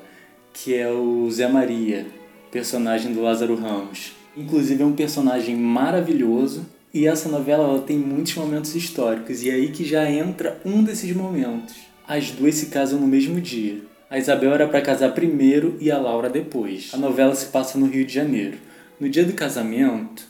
que 0.52 0.74
é 0.74 0.90
o 0.90 1.30
Zé 1.30 1.46
Maria, 1.46 2.06
personagem 2.50 3.12
do 3.12 3.22
Lázaro 3.22 3.54
Ramos. 3.54 4.12
Inclusive 4.36 4.82
é 4.82 4.86
um 4.86 4.96
personagem 4.96 5.56
maravilhoso 5.56 6.66
e 6.92 7.06
essa 7.06 7.28
novela 7.28 7.64
ela 7.64 7.80
tem 7.82 7.96
muitos 7.96 8.34
momentos 8.34 8.74
históricos 8.74 9.42
e 9.42 9.50
é 9.50 9.54
aí 9.54 9.68
que 9.68 9.84
já 9.84 10.10
entra 10.10 10.60
um 10.64 10.82
desses 10.82 11.14
momentos. 11.14 11.76
As 12.06 12.30
duas 12.32 12.56
se 12.56 12.66
casam 12.66 12.98
no 12.98 13.06
mesmo 13.06 13.40
dia. 13.40 13.78
A 14.10 14.18
Isabel 14.18 14.52
era 14.52 14.66
para 14.66 14.80
casar 14.80 15.14
primeiro 15.14 15.76
e 15.80 15.88
a 15.88 15.98
Laura 15.98 16.28
depois. 16.28 16.90
A 16.92 16.96
novela 16.96 17.32
se 17.36 17.46
passa 17.46 17.78
no 17.78 17.86
Rio 17.86 18.04
de 18.04 18.12
Janeiro. 18.12 18.58
No 18.98 19.08
dia 19.08 19.24
do 19.24 19.32
casamento, 19.34 20.26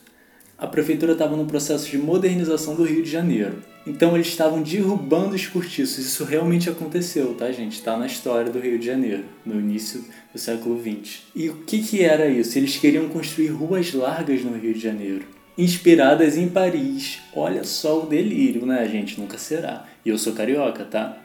a 0.61 0.67
prefeitura 0.67 1.13
estava 1.13 1.35
no 1.37 1.47
processo 1.47 1.91
de 1.91 1.97
modernização 1.97 2.75
do 2.75 2.85
Rio 2.85 3.03
de 3.03 3.11
Janeiro. 3.11 3.63
Então 3.87 4.15
eles 4.15 4.27
estavam 4.27 4.61
derrubando 4.61 5.35
os 5.35 5.47
cortiços. 5.47 6.05
Isso 6.05 6.23
realmente 6.23 6.69
aconteceu, 6.69 7.35
tá, 7.35 7.51
gente? 7.51 7.73
Está 7.73 7.97
na 7.97 8.05
história 8.05 8.53
do 8.53 8.61
Rio 8.61 8.79
de 8.79 8.85
Janeiro, 8.85 9.25
no 9.45 9.59
início 9.59 10.05
do 10.31 10.39
século 10.39 10.79
XX. 10.79 11.23
E 11.35 11.49
o 11.49 11.57
que, 11.65 11.83
que 11.83 12.05
era 12.05 12.29
isso? 12.29 12.59
Eles 12.59 12.77
queriam 12.77 13.09
construir 13.09 13.49
ruas 13.49 13.95
largas 13.95 14.43
no 14.43 14.55
Rio 14.55 14.75
de 14.75 14.81
Janeiro, 14.81 15.25
inspiradas 15.57 16.37
em 16.37 16.47
Paris. 16.47 17.21
Olha 17.35 17.65
só 17.65 18.03
o 18.03 18.07
delírio, 18.07 18.67
né, 18.67 18.87
gente? 18.87 19.19
Nunca 19.19 19.39
será. 19.39 19.87
E 20.05 20.11
eu 20.11 20.19
sou 20.19 20.35
carioca, 20.35 20.85
tá? 20.85 21.17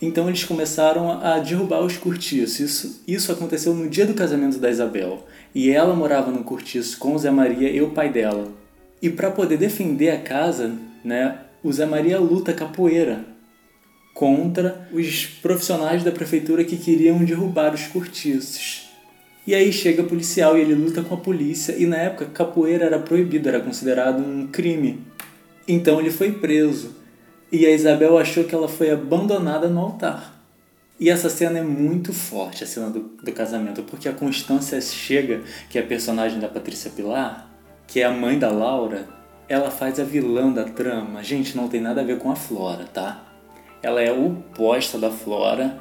Então 0.00 0.28
eles 0.28 0.44
começaram 0.44 1.10
a 1.22 1.38
derrubar 1.38 1.80
os 1.80 1.96
cortiços. 1.96 2.60
Isso, 2.60 3.02
isso 3.08 3.32
aconteceu 3.32 3.74
no 3.74 3.88
dia 3.88 4.06
do 4.06 4.14
casamento 4.14 4.58
da 4.58 4.70
Isabel. 4.70 5.26
E 5.54 5.70
ela 5.70 5.94
morava 5.94 6.30
no 6.30 6.44
cortiço 6.44 6.98
com 6.98 7.14
o 7.14 7.18
Zé 7.18 7.30
Maria 7.30 7.70
e 7.70 7.80
o 7.80 7.90
pai 7.90 8.10
dela. 8.10 8.48
E 9.00 9.10
para 9.10 9.30
poder 9.30 9.56
defender 9.56 10.10
a 10.10 10.20
casa, 10.20 10.72
né, 11.04 11.38
o 11.62 11.72
Zé 11.72 11.86
Maria 11.86 12.18
luta 12.18 12.52
capoeira 12.52 13.24
contra 14.14 14.88
os 14.92 15.26
profissionais 15.26 16.02
da 16.02 16.10
prefeitura 16.10 16.64
que 16.64 16.76
queriam 16.76 17.24
derrubar 17.24 17.74
os 17.74 17.86
cortiços. 17.86 18.88
E 19.46 19.54
aí 19.54 19.72
chega 19.72 20.02
o 20.02 20.06
policial 20.06 20.56
e 20.56 20.62
ele 20.62 20.74
luta 20.74 21.02
com 21.02 21.14
a 21.14 21.18
polícia, 21.18 21.76
e 21.78 21.86
na 21.86 21.98
época 21.98 22.26
capoeira 22.26 22.86
era 22.86 22.98
proibido, 22.98 23.48
era 23.48 23.60
considerado 23.60 24.18
um 24.20 24.48
crime. 24.48 25.00
Então 25.68 26.00
ele 26.00 26.10
foi 26.10 26.32
preso. 26.32 26.96
E 27.52 27.64
a 27.64 27.70
Isabel 27.70 28.18
achou 28.18 28.42
que 28.44 28.54
ela 28.54 28.68
foi 28.68 28.90
abandonada 28.90 29.68
no 29.68 29.80
altar. 29.80 30.35
E 30.98 31.10
essa 31.10 31.28
cena 31.28 31.58
é 31.58 31.62
muito 31.62 32.12
forte, 32.12 32.64
a 32.64 32.66
cena 32.66 32.88
do, 32.88 33.00
do 33.00 33.32
casamento, 33.32 33.82
porque 33.82 34.08
a 34.08 34.14
Constância 34.14 34.80
chega, 34.80 35.42
que 35.68 35.78
é 35.78 35.82
a 35.82 35.86
personagem 35.86 36.40
da 36.40 36.48
Patrícia 36.48 36.90
Pilar, 36.90 37.50
que 37.86 38.00
é 38.00 38.04
a 38.04 38.10
mãe 38.10 38.38
da 38.38 38.50
Laura, 38.50 39.06
ela 39.48 39.70
faz 39.70 40.00
a 40.00 40.04
vilã 40.04 40.50
da 40.50 40.64
trama. 40.64 41.22
Gente, 41.22 41.56
não 41.56 41.68
tem 41.68 41.80
nada 41.80 42.00
a 42.00 42.04
ver 42.04 42.18
com 42.18 42.30
a 42.30 42.36
Flora, 42.36 42.84
tá? 42.84 43.24
Ela 43.82 44.00
é 44.02 44.10
oposta 44.10 44.98
da 44.98 45.10
Flora. 45.10 45.80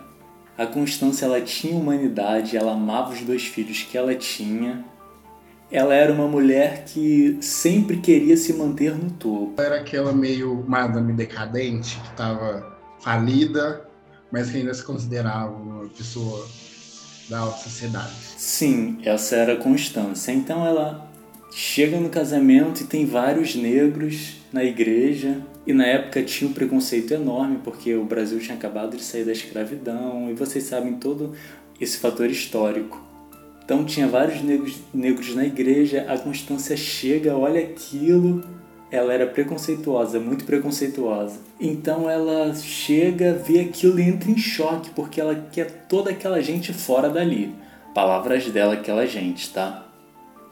A 0.58 0.66
Constância 0.66 1.26
ela 1.26 1.42
tinha 1.42 1.76
humanidade, 1.76 2.58
ela 2.58 2.74
amava 2.74 3.14
os 3.14 3.22
dois 3.22 3.46
filhos 3.46 3.84
que 3.84 3.98
ela 3.98 4.14
tinha. 4.16 4.86
Ela 5.72 5.96
era 5.96 6.14
uma 6.14 6.28
mulher 6.28 6.84
que 6.86 7.38
sempre 7.42 7.98
queria 7.98 8.38
se 8.38 8.54
manter 8.54 8.96
no 8.96 9.10
topo. 9.12 9.60
Era 9.60 9.78
aquela 9.78 10.14
meio 10.14 10.64
madame 10.68 11.14
decadente 11.14 12.00
que 12.00 12.10
estava 12.10 12.78
falida, 13.00 13.90
mas 14.32 14.50
que 14.50 14.58
ainda 14.58 14.74
se 14.74 14.84
considerava 14.84 15.52
uma 15.52 15.86
pessoa 15.90 16.48
da 17.30 17.40
alta 17.40 17.58
sociedade. 17.58 18.14
Sim, 18.38 19.00
essa 19.04 19.36
era 19.36 19.54
a 19.54 19.58
Constância. 19.58 20.32
Então 20.32 20.66
ela 20.66 21.10
chega 21.52 22.00
no 22.00 22.10
casamento 22.10 22.82
e 22.82 22.86
tem 22.86 23.06
vários 23.06 23.56
negros 23.56 24.36
na 24.52 24.64
igreja. 24.64 25.42
E 25.66 25.74
na 25.74 25.86
época 25.86 26.22
tinha 26.22 26.50
um 26.50 26.54
preconceito 26.54 27.12
enorme, 27.14 27.60
porque 27.64 27.96
o 27.96 28.06
Brasil 28.06 28.40
tinha 28.40 28.56
acabado 28.56 28.96
de 28.96 29.04
sair 29.04 29.26
da 29.26 29.32
escravidão, 29.32 30.30
e 30.30 30.36
vocês 30.36 30.66
sabem 30.66 30.94
todo 30.94 31.34
esse 31.82 31.98
fator 31.98 32.30
histórico. 32.30 33.04
Então 33.64 33.84
tinha 33.84 34.08
vários 34.08 34.44
negros, 34.44 34.78
negros 34.94 35.34
na 35.34 35.44
igreja, 35.44 36.06
a 36.08 36.20
Constância 36.20 36.78
chega, 36.78 37.36
olha 37.36 37.60
aquilo, 37.60 38.44
ela 38.96 39.14
era 39.14 39.28
preconceituosa, 39.28 40.20
muito 40.20 40.46
preconceituosa. 40.46 41.40
Então 41.60 42.10
ela 42.10 42.54
chega, 42.56 43.34
vê 43.34 43.60
aquilo 43.60 44.00
e 44.00 44.04
entra 44.04 44.32
em 44.32 44.38
choque, 44.38 44.90
porque 44.92 45.22
ela 45.22 45.36
quer 45.52 45.86
toda 45.88 46.12
aquela 46.12 46.42
gente 46.42 46.74
fora 46.74 47.10
dali. 47.10 47.54
Palavras 47.94 48.46
dela, 48.50 48.74
aquela 48.74 49.06
gente, 49.06 49.54
tá? 49.54 49.86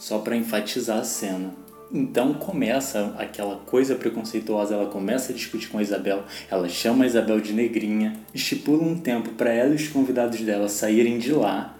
só 0.03 0.19
para 0.19 0.35
enfatizar 0.35 0.99
a 0.99 1.03
cena. 1.03 1.53
Então 1.91 2.33
começa 2.33 3.15
aquela 3.17 3.55
coisa 3.55 3.95
preconceituosa, 3.95 4.73
ela 4.73 4.87
começa 4.87 5.31
a 5.31 5.35
discutir 5.35 5.69
com 5.69 5.77
a 5.77 5.81
Isabel, 5.81 6.23
ela 6.49 6.67
chama 6.67 7.05
a 7.05 7.07
Isabel 7.07 7.39
de 7.39 7.53
negrinha, 7.53 8.19
estipula 8.33 8.83
um 8.83 8.97
tempo 8.97 9.29
para 9.29 9.53
ela 9.53 9.71
e 9.71 9.75
os 9.75 9.87
convidados 9.87 10.41
dela 10.41 10.67
saírem 10.67 11.19
de 11.19 11.31
lá, 11.31 11.77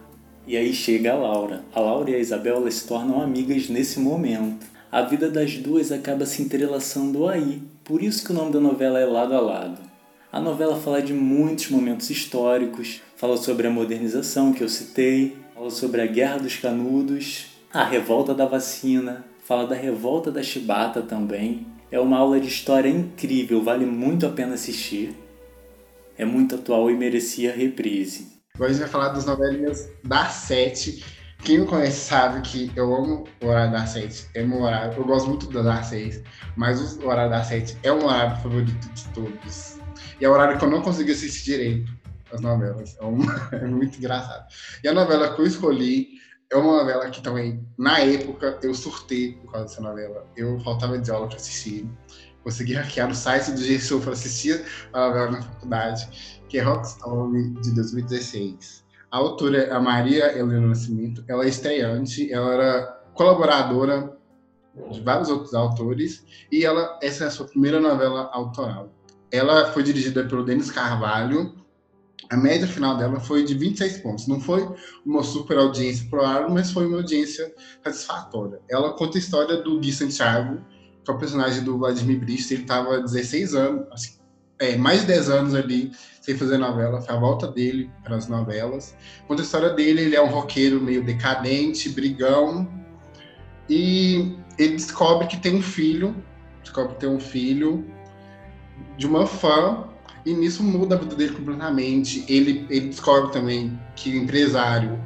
e 0.47 0.55
aí 0.55 0.71
chega 0.73 1.11
a 1.11 1.15
Laura. 1.15 1.63
A 1.73 1.79
Laura 1.79 2.11
e 2.11 2.15
a 2.15 2.19
Isabel 2.19 2.57
elas 2.57 2.75
se 2.75 2.87
tornam 2.87 3.21
amigas 3.21 3.67
nesse 3.69 3.99
momento. 3.99 4.72
A 4.93 5.01
vida 5.01 5.27
das 5.27 5.57
duas 5.57 5.91
acaba 5.91 6.23
se 6.23 6.43
entrelaçando 6.43 7.27
aí, 7.27 7.63
por 7.83 7.99
isso 7.99 8.23
que 8.23 8.31
o 8.31 8.35
nome 8.35 8.53
da 8.53 8.59
novela 8.59 8.99
é 8.99 9.05
Lado 9.07 9.33
a 9.33 9.39
Lado. 9.39 9.81
A 10.31 10.39
novela 10.39 10.79
fala 10.79 11.01
de 11.01 11.15
muitos 11.15 11.71
momentos 11.71 12.11
históricos, 12.11 13.01
fala 13.15 13.35
sobre 13.35 13.65
a 13.65 13.71
modernização 13.71 14.53
que 14.53 14.63
eu 14.63 14.69
citei, 14.69 15.35
fala 15.55 15.71
sobre 15.71 15.99
a 15.99 16.05
Guerra 16.05 16.37
dos 16.37 16.57
Canudos, 16.57 17.47
a 17.73 17.83
revolta 17.83 18.35
da 18.35 18.45
vacina, 18.45 19.25
fala 19.43 19.65
da 19.65 19.73
revolta 19.73 20.31
da 20.31 20.43
chibata 20.43 21.01
também. 21.01 21.65
É 21.89 21.99
uma 21.99 22.19
aula 22.19 22.39
de 22.39 22.47
história 22.47 22.87
incrível, 22.87 23.63
vale 23.63 23.87
muito 23.87 24.27
a 24.27 24.29
pena 24.29 24.53
assistir. 24.53 25.15
É 26.15 26.23
muito 26.23 26.53
atual 26.53 26.91
e 26.91 26.95
merecia 26.95 27.51
reprise. 27.51 28.33
Agora 28.53 28.69
a 28.69 28.73
gente 28.73 28.83
vai 28.83 28.91
falar 28.91 29.09
das 29.09 29.25
novelinhas 29.25 29.89
da 30.03 30.29
Sete. 30.29 31.22
Quem 31.43 31.59
me 31.59 31.65
conhece 31.65 31.99
sabe 32.07 32.41
que 32.41 32.71
eu 32.73 32.95
amo 32.95 33.25
o 33.41 33.47
horário 33.47 33.73
da 33.73 33.85
Sete. 33.85 34.29
É 34.33 34.43
meu 34.43 34.61
horário. 34.61 34.93
Eu 34.97 35.03
gosto 35.03 35.27
muito 35.27 35.51
da 35.51 35.83
Seis, 35.83 36.23
mas 36.55 36.95
o 36.97 37.07
horário 37.07 37.29
da 37.29 37.43
Sete 37.43 37.77
é 37.83 37.91
o 37.91 38.05
horário 38.05 38.41
favorito 38.41 38.71
de 38.71 39.09
todos. 39.09 39.77
E 40.21 40.23
é 40.23 40.29
o 40.29 40.31
horário 40.31 40.57
que 40.57 40.63
eu 40.63 40.69
não 40.69 40.81
consigo 40.81 41.11
assistir 41.11 41.43
direito 41.43 41.91
as 42.31 42.39
novelas. 42.39 42.95
É, 42.97 43.03
uma... 43.03 43.25
é 43.51 43.65
muito 43.65 43.97
engraçado. 43.97 44.45
E 44.81 44.87
a 44.87 44.93
novela 44.93 45.35
que 45.35 45.41
eu 45.41 45.45
escolhi 45.45 46.07
é 46.49 46.55
uma 46.55 46.77
novela 46.77 47.09
que 47.09 47.21
também, 47.21 47.67
na 47.77 47.99
época, 47.99 48.57
eu 48.63 48.73
surtei 48.73 49.33
por 49.33 49.51
causa 49.51 49.67
dessa 49.67 49.81
novela. 49.81 50.25
Eu 50.37 50.57
faltava 50.61 50.97
de 50.97 51.11
aula 51.11 51.27
para 51.27 51.35
assistir. 51.35 51.85
Consegui 52.41 52.73
hackear 52.73 53.09
o 53.09 53.15
site 53.15 53.51
do 53.51 53.61
G-Show 53.61 53.99
para 53.99 54.13
assistir 54.13 54.63
a 54.93 55.07
novela 55.07 55.31
na 55.31 55.41
faculdade, 55.41 56.41
que 56.47 56.57
é 56.57 56.61
Rockstone, 56.61 57.49
de 57.61 57.75
2016. 57.75 58.82
A 59.13 59.17
autora 59.17 59.59
é 59.59 59.71
a 59.71 59.79
Maria 59.79 60.35
Helena 60.35 60.69
Nascimento. 60.69 61.23
Ela 61.27 61.45
é 61.45 61.47
estreante, 61.47 62.33
ela 62.33 62.51
era 62.51 62.99
colaboradora 63.13 64.17
de 64.91 65.01
vários 65.01 65.29
outros 65.29 65.53
autores, 65.53 66.25
e 66.51 66.65
ela 66.65 66.97
essa 66.99 67.25
é 67.25 67.27
a 67.27 67.29
sua 67.29 67.45
primeira 67.45 67.79
novela 67.79 68.31
autoral. 68.33 68.91
Ela 69.31 69.71
foi 69.71 69.83
dirigida 69.83 70.23
pelo 70.23 70.43
Denis 70.43 70.71
Carvalho, 70.71 71.53
a 72.27 72.35
média 72.35 72.65
final 72.65 72.97
dela 72.97 73.19
foi 73.19 73.43
de 73.43 73.53
26 73.53 73.99
pontos. 73.99 74.27
Não 74.27 74.41
foi 74.41 74.67
uma 75.05 75.21
super 75.21 75.59
audiência 75.59 76.09
pro 76.09 76.25
ar, 76.25 76.49
mas 76.49 76.71
foi 76.71 76.87
uma 76.87 76.97
audiência 76.97 77.53
satisfatória. 77.83 78.61
Ela 78.67 78.93
conta 78.93 79.19
a 79.19 79.21
história 79.21 79.57
do 79.57 79.79
Gui 79.79 79.93
Santiago, 79.93 80.59
que 81.05 81.11
é 81.11 81.13
o 81.13 81.17
personagem 81.19 81.63
do 81.63 81.77
Vladimir 81.77 82.19
Brist. 82.19 82.49
Ele 82.49 82.63
estava 82.63 82.99
16 82.99 83.53
anos, 83.53 83.85
assim, 83.91 84.17
é, 84.57 84.75
mais 84.75 85.01
de 85.01 85.07
10 85.07 85.29
anos 85.29 85.53
ali 85.53 85.91
sem 86.23 86.37
fazer 86.37 86.57
novela. 86.57 87.01
Foi 87.01 87.13
a 87.13 87.19
volta 87.19 87.47
dele 87.47 87.91
para 88.01 88.15
as 88.15 88.29
novelas. 88.29 88.95
Conta 89.27 89.41
a 89.41 89.45
história 89.45 89.69
dele. 89.71 90.03
Ele 90.03 90.15
é 90.15 90.21
um 90.21 90.29
roqueiro 90.29 90.81
meio 90.81 91.03
decadente, 91.03 91.89
brigão. 91.89 92.67
E 93.69 94.37
ele 94.57 94.73
descobre 94.75 95.27
que 95.27 95.35
tem 95.37 95.53
um 95.53 95.61
filho. 95.61 96.15
Descobre 96.63 96.93
que 96.93 97.01
tem 97.01 97.09
um 97.09 97.19
filho 97.19 97.85
de 98.97 99.05
uma 99.05 99.27
fã 99.27 99.89
e 100.25 100.33
nisso 100.33 100.63
muda 100.63 100.95
a 100.95 100.97
vida 100.97 101.13
dele 101.13 101.33
completamente. 101.33 102.23
Ele, 102.29 102.65
ele 102.69 102.87
descobre 102.87 103.33
também 103.33 103.77
que 103.93 104.17
o 104.17 104.23
empresário, 104.23 104.97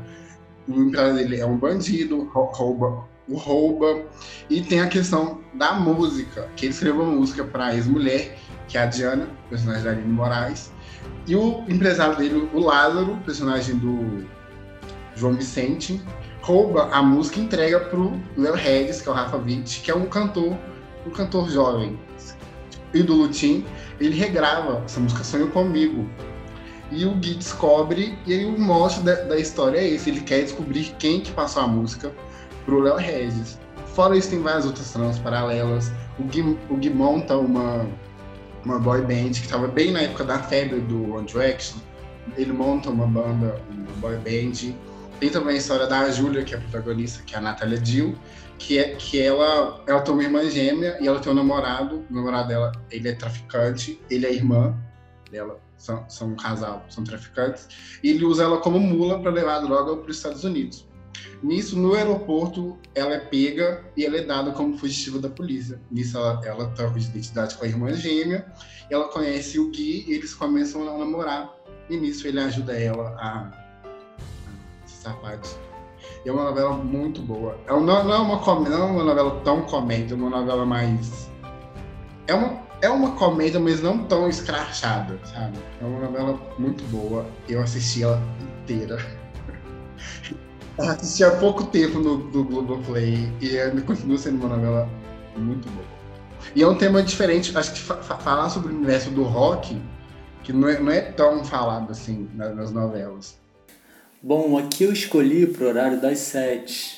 o 0.67 0.81
empresário 0.81 1.15
dele 1.15 1.39
é 1.39 1.45
um 1.47 1.57
bandido, 1.57 2.29
rouba, 2.31 3.07
o 3.27 3.35
rouba. 3.35 4.05
E 4.51 4.61
tem 4.61 4.81
a 4.81 4.87
questão 4.87 5.41
da 5.55 5.73
música, 5.73 6.47
que 6.55 6.67
ele 6.67 6.73
escreveu 6.73 7.01
uma 7.01 7.15
música 7.15 7.43
para 7.43 7.73
ex-mulher, 7.73 8.37
que 8.67 8.77
é 8.77 8.81
a 8.81 8.85
Diana, 8.85 9.27
personagem 9.49 9.83
da 9.83 9.89
Aline 9.89 10.13
Moraes. 10.13 10.76
E 11.27 11.35
o 11.35 11.63
empresário 11.67 12.15
dele, 12.17 12.49
o 12.53 12.59
Lázaro, 12.59 13.17
personagem 13.25 13.77
do 13.77 14.25
João 15.15 15.33
Vicente, 15.33 16.01
rouba 16.41 16.89
a 16.91 17.01
música 17.03 17.39
e 17.39 17.43
entrega 17.43 17.79
pro 17.81 18.13
Léo 18.37 18.53
Regis, 18.53 19.01
que 19.01 19.09
é 19.09 19.11
o 19.11 19.15
Rafa 19.15 19.37
Witt, 19.37 19.81
que 19.81 19.91
é 19.91 19.95
um 19.95 20.05
cantor, 20.05 20.57
um 21.05 21.09
cantor 21.09 21.49
jovem, 21.49 21.99
ídolo 22.93 23.27
Tim, 23.27 23.65
ele 23.99 24.15
regrava 24.15 24.81
essa 24.85 24.99
música 24.99 25.23
Sonho 25.23 25.49
Comigo. 25.49 26.07
E 26.89 27.05
o 27.05 27.11
Gui 27.15 27.33
descobre, 27.33 28.17
e 28.25 28.33
aí 28.33 28.45
o 28.45 28.57
mostro 28.57 29.03
da, 29.03 29.15
da, 29.15 29.37
história 29.37 29.77
é 29.77 29.87
esse, 29.87 30.09
ele 30.09 30.21
quer 30.21 30.43
descobrir 30.43 30.95
quem 30.97 31.19
que 31.19 31.31
passou 31.33 31.63
a 31.63 31.67
música 31.67 32.13
pro 32.65 32.79
Léo 32.79 32.95
Regis. 32.95 33.59
Fora 33.93 34.15
isso, 34.15 34.29
tem 34.29 34.41
várias 34.41 34.65
outras 34.65 34.89
tramas 34.93 35.19
paralelas. 35.19 35.91
O 36.17 36.23
Gui, 36.23 36.57
o 36.69 36.77
Gui 36.77 36.89
monta 36.89 37.35
uma, 37.35 37.85
uma 38.67 38.79
boy 38.79 39.01
band 39.01 39.31
que 39.31 39.45
estava 39.45 39.65
bem 39.65 39.91
na 39.91 40.01
época 40.01 40.25
da 40.25 40.39
febre 40.43 40.81
do 40.81 41.13
One 41.13 41.25
Direction. 41.25 41.77
Ele 42.35 42.51
monta 42.51 42.89
uma 42.89 43.07
banda, 43.07 43.61
uma 43.71 43.91
boy 44.01 44.17
band. 44.17 44.75
Tem 45.21 45.29
também 45.29 45.55
a 45.55 45.57
história 45.57 45.87
da 45.87 46.11
Júlia, 46.11 46.43
que 46.43 46.53
é 46.53 46.57
a 46.57 46.61
protagonista, 46.61 47.23
que 47.23 47.33
é 47.33 47.37
a 47.37 47.41
Natália 47.41 47.79
Dill, 47.79 48.15
que 48.59 48.77
é 48.77 48.95
que 48.95 49.21
ela 49.21 49.81
ela 49.87 50.01
tem 50.01 50.13
uma 50.13 50.21
irmã 50.21 50.49
gêmea 50.49 50.97
e 50.99 51.07
ela 51.07 51.19
tem 51.21 51.31
um 51.31 51.35
namorado. 51.35 52.05
O 52.09 52.13
namorado 52.13 52.49
dela, 52.49 52.73
ele 52.91 53.07
é 53.07 53.13
traficante, 53.13 54.01
ele 54.09 54.25
é 54.25 54.33
irmã 54.33 54.75
dela, 55.31 55.61
são, 55.77 56.03
são 56.09 56.29
um 56.29 56.35
casal, 56.35 56.85
são 56.89 57.05
traficantes. 57.05 57.69
E 58.03 58.09
ele 58.09 58.25
usa 58.25 58.43
ela 58.43 58.57
como 58.57 58.79
mula 58.81 59.21
para 59.21 59.31
levar 59.31 59.55
a 59.55 59.59
droga 59.61 59.95
para 59.95 60.11
os 60.11 60.17
Estados 60.17 60.43
Unidos. 60.43 60.85
Nisso, 61.41 61.77
no 61.77 61.93
aeroporto, 61.93 62.77
ela 62.95 63.15
é 63.15 63.19
pega 63.19 63.85
e 63.95 64.05
ela 64.05 64.17
é 64.17 64.23
dada 64.23 64.51
como 64.51 64.77
fugitiva 64.77 65.19
da 65.19 65.29
polícia. 65.29 65.79
Nisso, 65.91 66.17
ela, 66.17 66.41
ela 66.43 66.67
troca 66.71 66.99
de 66.99 67.07
identidade 67.07 67.55
com 67.55 67.65
a 67.65 67.67
irmã 67.67 67.93
gêmea, 67.93 68.45
ela 68.89 69.07
conhece 69.09 69.59
o 69.59 69.69
Gui 69.69 70.05
e 70.07 70.13
eles 70.13 70.33
começam 70.33 70.87
a 70.87 70.97
namorar. 70.97 71.53
E 71.89 71.97
nisso, 71.97 72.27
ele 72.27 72.39
ajuda 72.39 72.73
ela 72.73 73.09
a, 73.17 73.51
a 74.83 74.87
se 74.87 75.01
safar 75.03 75.39
E 76.25 76.29
é 76.29 76.31
uma 76.31 76.45
novela 76.45 76.73
muito 76.73 77.21
boa. 77.21 77.57
É, 77.67 77.71
não, 77.71 77.81
não, 77.81 78.13
é 78.13 78.17
uma, 78.17 78.69
não 78.69 78.77
é 78.77 78.91
uma 78.91 79.03
novela 79.03 79.41
tão 79.41 79.61
comédia, 79.61 80.13
é 80.13 80.17
uma 80.17 80.29
novela 80.29 80.65
mais. 80.65 81.29
É 82.27 82.33
uma, 82.33 82.59
é 82.81 82.89
uma 82.89 83.11
comédia, 83.11 83.59
mas 83.59 83.81
não 83.81 84.05
tão 84.05 84.27
escrachada, 84.27 85.19
sabe? 85.25 85.57
É 85.81 85.85
uma 85.85 85.99
novela 85.99 86.39
muito 86.57 86.83
boa. 86.85 87.25
Eu 87.47 87.61
assisti 87.61 88.03
ela 88.03 88.21
inteira. 88.63 88.97
Eu 90.77 90.85
assisti 90.85 91.23
há 91.23 91.31
pouco 91.31 91.63
tempo 91.65 91.97
no, 91.97 92.17
no 92.17 92.43
Globoplay 92.43 93.31
e 93.41 93.57
ainda 93.57 93.81
continua 93.81 94.17
sendo 94.17 94.45
uma 94.45 94.55
novela 94.55 94.87
muito 95.35 95.67
boa. 95.69 95.85
E 96.55 96.61
é 96.61 96.67
um 96.67 96.75
tema 96.75 97.01
diferente, 97.01 97.57
acho 97.57 97.73
que 97.73 97.79
fa 97.79 97.95
falar 97.95 98.49
sobre 98.49 98.71
o 98.71 98.75
universo 98.75 99.09
do 99.09 99.23
rock, 99.23 99.75
que 100.43 100.53
não 100.53 100.67
é, 100.67 100.79
não 100.79 100.91
é 100.91 101.01
tão 101.01 101.43
falado 101.43 101.91
assim 101.91 102.29
nas 102.35 102.71
novelas. 102.71 103.37
Bom, 104.21 104.57
aqui 104.57 104.83
eu 104.83 104.93
escolhi 104.93 105.47
pro 105.47 105.67
horário 105.67 105.99
das 105.99 106.19
sete. 106.19 106.97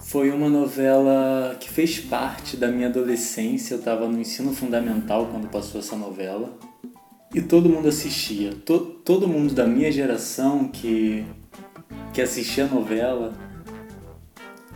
Foi 0.00 0.30
uma 0.30 0.48
novela 0.48 1.56
que 1.58 1.68
fez 1.68 1.98
parte 1.98 2.56
da 2.56 2.68
minha 2.68 2.88
adolescência. 2.88 3.74
Eu 3.74 3.78
estava 3.80 4.06
no 4.06 4.20
ensino 4.20 4.52
fundamental 4.52 5.26
quando 5.26 5.48
passou 5.48 5.80
essa 5.80 5.96
novela. 5.96 6.56
E 7.34 7.42
todo 7.42 7.68
mundo 7.68 7.88
assistia. 7.88 8.52
To 8.64 8.78
todo 9.04 9.26
mundo 9.26 9.52
da 9.52 9.66
minha 9.66 9.90
geração 9.90 10.68
que 10.68 11.26
que 12.12 12.22
assistia 12.22 12.64
a 12.64 12.68
novela, 12.68 13.34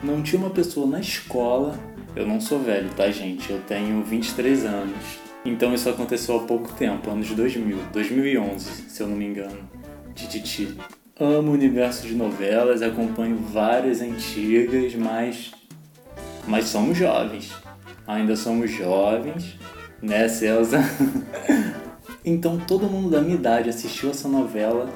não 0.03 0.23
tinha 0.23 0.41
uma 0.41 0.51
pessoa 0.51 0.87
na 0.87 1.01
escola. 1.01 1.79
Eu 2.17 2.27
não 2.27 2.41
sou 2.41 2.61
velho, 2.61 2.91
tá, 2.91 3.11
gente? 3.11 3.51
Eu 3.51 3.61
tenho 3.61 4.03
23 4.03 4.65
anos. 4.65 5.21
Então 5.45 5.73
isso 5.75 5.89
aconteceu 5.89 6.37
há 6.37 6.41
pouco 6.41 6.73
tempo, 6.73 7.11
anos 7.11 7.31
2000, 7.31 7.79
2011, 7.93 8.65
se 8.89 9.03
eu 9.03 9.07
não 9.07 9.17
me 9.17 9.27
engano. 9.27 9.59
Tititi. 10.15 10.77
Amo 11.19 11.51
o 11.51 11.55
universo 11.55 12.07
de 12.07 12.15
novelas, 12.15 12.83
acompanho 12.83 13.37
várias 13.37 14.01
antigas, 14.01 14.95
mas 14.95 15.53
mas 16.47 16.67
somos 16.67 16.97
jovens. 16.97 17.53
Ainda 18.07 18.35
somos 18.37 18.71
jovens, 18.71 19.57
né, 20.03 20.29
Celsa? 20.29 20.81
então 22.25 22.59
todo 22.59 22.89
mundo 22.89 23.11
da 23.11 23.21
minha 23.21 23.37
idade 23.37 23.71
assistiu 23.71 24.11
essa 24.11 24.29
novela 24.29 24.91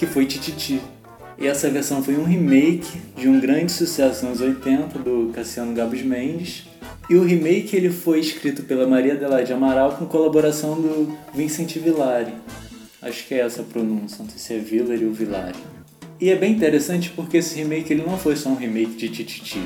que 0.00 0.06
foi 0.06 0.24
Tititi. 0.24 0.80
E 1.38 1.46
essa 1.46 1.68
versão 1.68 2.02
foi 2.02 2.16
um 2.16 2.24
remake 2.24 2.98
de 3.14 3.28
um 3.28 3.38
grande 3.38 3.70
sucesso 3.70 4.24
nos 4.24 4.40
80 4.40 4.98
do 4.98 5.30
Cassiano 5.34 5.74
Gabos 5.74 6.00
Mendes. 6.00 6.66
E 7.10 7.16
o 7.16 7.22
remake 7.22 7.76
ele 7.76 7.90
foi 7.90 8.18
escrito 8.18 8.62
pela 8.62 8.86
Maria 8.86 9.12
Adelaide 9.12 9.52
Amaral 9.52 9.96
com 9.96 10.06
colaboração 10.06 10.74
do 10.80 11.14
Vincent 11.34 11.76
Villari. 11.76 12.32
Acho 13.02 13.26
que 13.26 13.34
é 13.34 13.40
essa 13.40 13.60
a 13.60 13.64
pronúncia, 13.64 14.24
não 14.24 14.30
sei 14.30 14.38
se 14.38 14.54
é 14.54 14.58
Villari 14.58 15.04
ou 15.04 15.12
Villari. 15.12 15.58
E 16.18 16.30
é 16.30 16.34
bem 16.34 16.52
interessante 16.52 17.10
porque 17.10 17.36
esse 17.36 17.56
remake 17.56 17.92
ele 17.92 18.02
não 18.02 18.16
foi 18.16 18.36
só 18.36 18.48
um 18.48 18.56
remake 18.56 18.94
de 18.94 19.10
Tititi. 19.10 19.62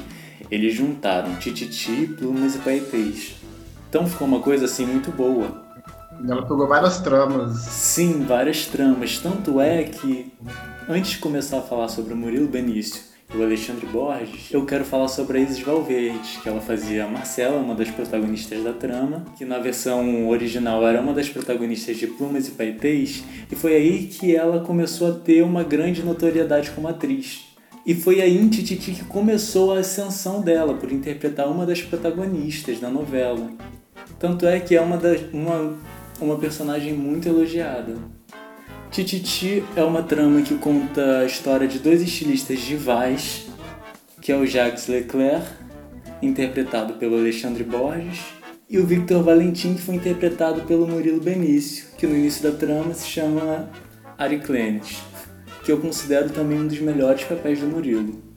Eles 0.50 0.74
juntaram 0.74 1.36
Tititi, 1.36 2.08
Plumas 2.18 2.56
e 2.56 2.58
Paetês. 2.58 3.36
Então 3.88 4.04
ficou 4.04 4.26
uma 4.26 4.40
coisa 4.40 4.64
assim 4.64 4.84
muito 4.84 5.12
boa. 5.12 5.64
Ela 6.28 6.42
pegou 6.42 6.66
várias 6.66 6.98
tramas. 6.98 7.56
Sim, 7.58 8.24
várias 8.24 8.66
tramas. 8.66 9.18
Tanto 9.18 9.60
é 9.60 9.84
que 9.84 10.32
Antes 10.86 11.12
de 11.12 11.18
começar 11.18 11.58
a 11.58 11.62
falar 11.62 11.88
sobre 11.88 12.12
o 12.12 12.16
Murilo 12.16 12.46
Benício 12.46 13.00
e 13.32 13.38
o 13.38 13.42
Alexandre 13.42 13.86
Borges, 13.86 14.52
eu 14.52 14.66
quero 14.66 14.84
falar 14.84 15.08
sobre 15.08 15.38
a 15.38 15.40
Isis 15.40 15.60
Valverde, 15.60 16.38
que 16.42 16.46
ela 16.46 16.60
fazia 16.60 17.06
a 17.06 17.08
Marcela, 17.08 17.56
uma 17.56 17.74
das 17.74 17.88
protagonistas 17.90 18.62
da 18.62 18.74
trama, 18.74 19.24
que 19.38 19.46
na 19.46 19.58
versão 19.58 20.28
original 20.28 20.86
era 20.86 21.00
uma 21.00 21.14
das 21.14 21.30
protagonistas 21.30 21.96
de 21.96 22.06
Plumas 22.06 22.48
e 22.48 22.50
Paetês, 22.50 23.24
e 23.50 23.56
foi 23.56 23.74
aí 23.76 24.06
que 24.08 24.36
ela 24.36 24.60
começou 24.60 25.08
a 25.08 25.12
ter 25.12 25.42
uma 25.42 25.62
grande 25.62 26.02
notoriedade 26.02 26.70
como 26.72 26.86
atriz. 26.86 27.46
E 27.86 27.94
foi 27.94 28.20
aí 28.20 28.36
em 28.36 28.48
Tititi 28.50 28.92
que 28.92 29.04
começou 29.04 29.72
a 29.72 29.78
ascensão 29.78 30.42
dela 30.42 30.74
por 30.74 30.92
interpretar 30.92 31.48
uma 31.48 31.64
das 31.64 31.80
protagonistas 31.80 32.78
da 32.78 32.90
novela. 32.90 33.50
Tanto 34.18 34.46
é 34.46 34.60
que 34.60 34.76
é 34.76 34.82
uma, 34.82 34.98
das, 34.98 35.22
uma, 35.32 35.78
uma 36.20 36.38
personagem 36.38 36.92
muito 36.92 37.28
elogiada. 37.28 37.96
Tititi 38.90 39.64
é 39.74 39.82
uma 39.82 40.02
trama 40.02 40.42
que 40.42 40.56
conta 40.56 41.18
a 41.18 41.24
história 41.24 41.66
de 41.66 41.78
dois 41.78 42.00
estilistas 42.00 42.60
rivais, 42.60 43.46
que 44.20 44.30
é 44.30 44.36
o 44.36 44.46
Jacques 44.46 44.86
Leclerc, 44.86 45.46
interpretado 46.22 46.94
pelo 46.94 47.18
Alexandre 47.18 47.64
Borges, 47.64 48.20
e 48.70 48.78
o 48.78 48.86
Victor 48.86 49.22
Valentim, 49.22 49.74
que 49.74 49.82
foi 49.82 49.96
interpretado 49.96 50.62
pelo 50.62 50.86
Murilo 50.86 51.20
Benício, 51.20 51.86
que 51.98 52.06
no 52.06 52.16
início 52.16 52.42
da 52.42 52.56
trama 52.56 52.94
se 52.94 53.06
chama 53.08 53.68
Ariclenes, 54.16 55.02
que 55.64 55.72
eu 55.72 55.78
considero 55.78 56.30
também 56.30 56.60
um 56.60 56.66
dos 56.66 56.78
melhores 56.78 57.24
papéis 57.24 57.58
do 57.60 57.66
Murilo. 57.66 58.33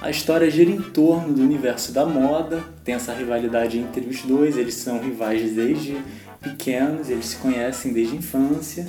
A 0.00 0.10
história 0.10 0.50
gira 0.50 0.70
em 0.70 0.80
torno 0.80 1.34
do 1.34 1.42
universo 1.42 1.92
da 1.92 2.06
moda, 2.06 2.62
tem 2.84 2.94
essa 2.94 3.12
rivalidade 3.12 3.78
entre 3.78 4.06
os 4.06 4.22
dois, 4.22 4.56
eles 4.56 4.74
são 4.74 5.00
rivais 5.00 5.54
desde 5.54 5.96
pequenos, 6.40 7.10
eles 7.10 7.26
se 7.26 7.36
conhecem 7.36 7.92
desde 7.92 8.14
a 8.14 8.18
infância 8.18 8.88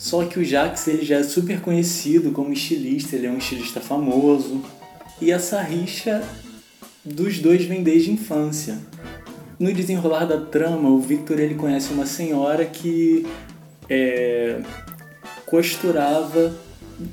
só 0.00 0.24
que 0.24 0.40
o 0.40 0.44
Jax 0.44 0.88
ele 0.88 1.04
já 1.04 1.16
é 1.16 1.22
super 1.22 1.60
conhecido 1.60 2.32
como 2.32 2.54
estilista, 2.54 3.16
ele 3.16 3.26
é 3.26 3.30
um 3.30 3.36
estilista 3.36 3.82
famoso. 3.82 4.64
E 5.20 5.30
essa 5.30 5.60
rixa 5.60 6.26
dos 7.04 7.38
dois 7.38 7.66
vem 7.66 7.82
desde 7.82 8.08
a 8.08 8.14
infância. 8.14 8.78
No 9.58 9.70
desenrolar 9.70 10.24
da 10.24 10.40
trama, 10.40 10.88
o 10.88 10.98
Victor 10.98 11.38
ele 11.38 11.54
conhece 11.54 11.92
uma 11.92 12.06
senhora 12.06 12.64
que 12.64 13.26
é, 13.90 14.62
costurava 15.44 16.56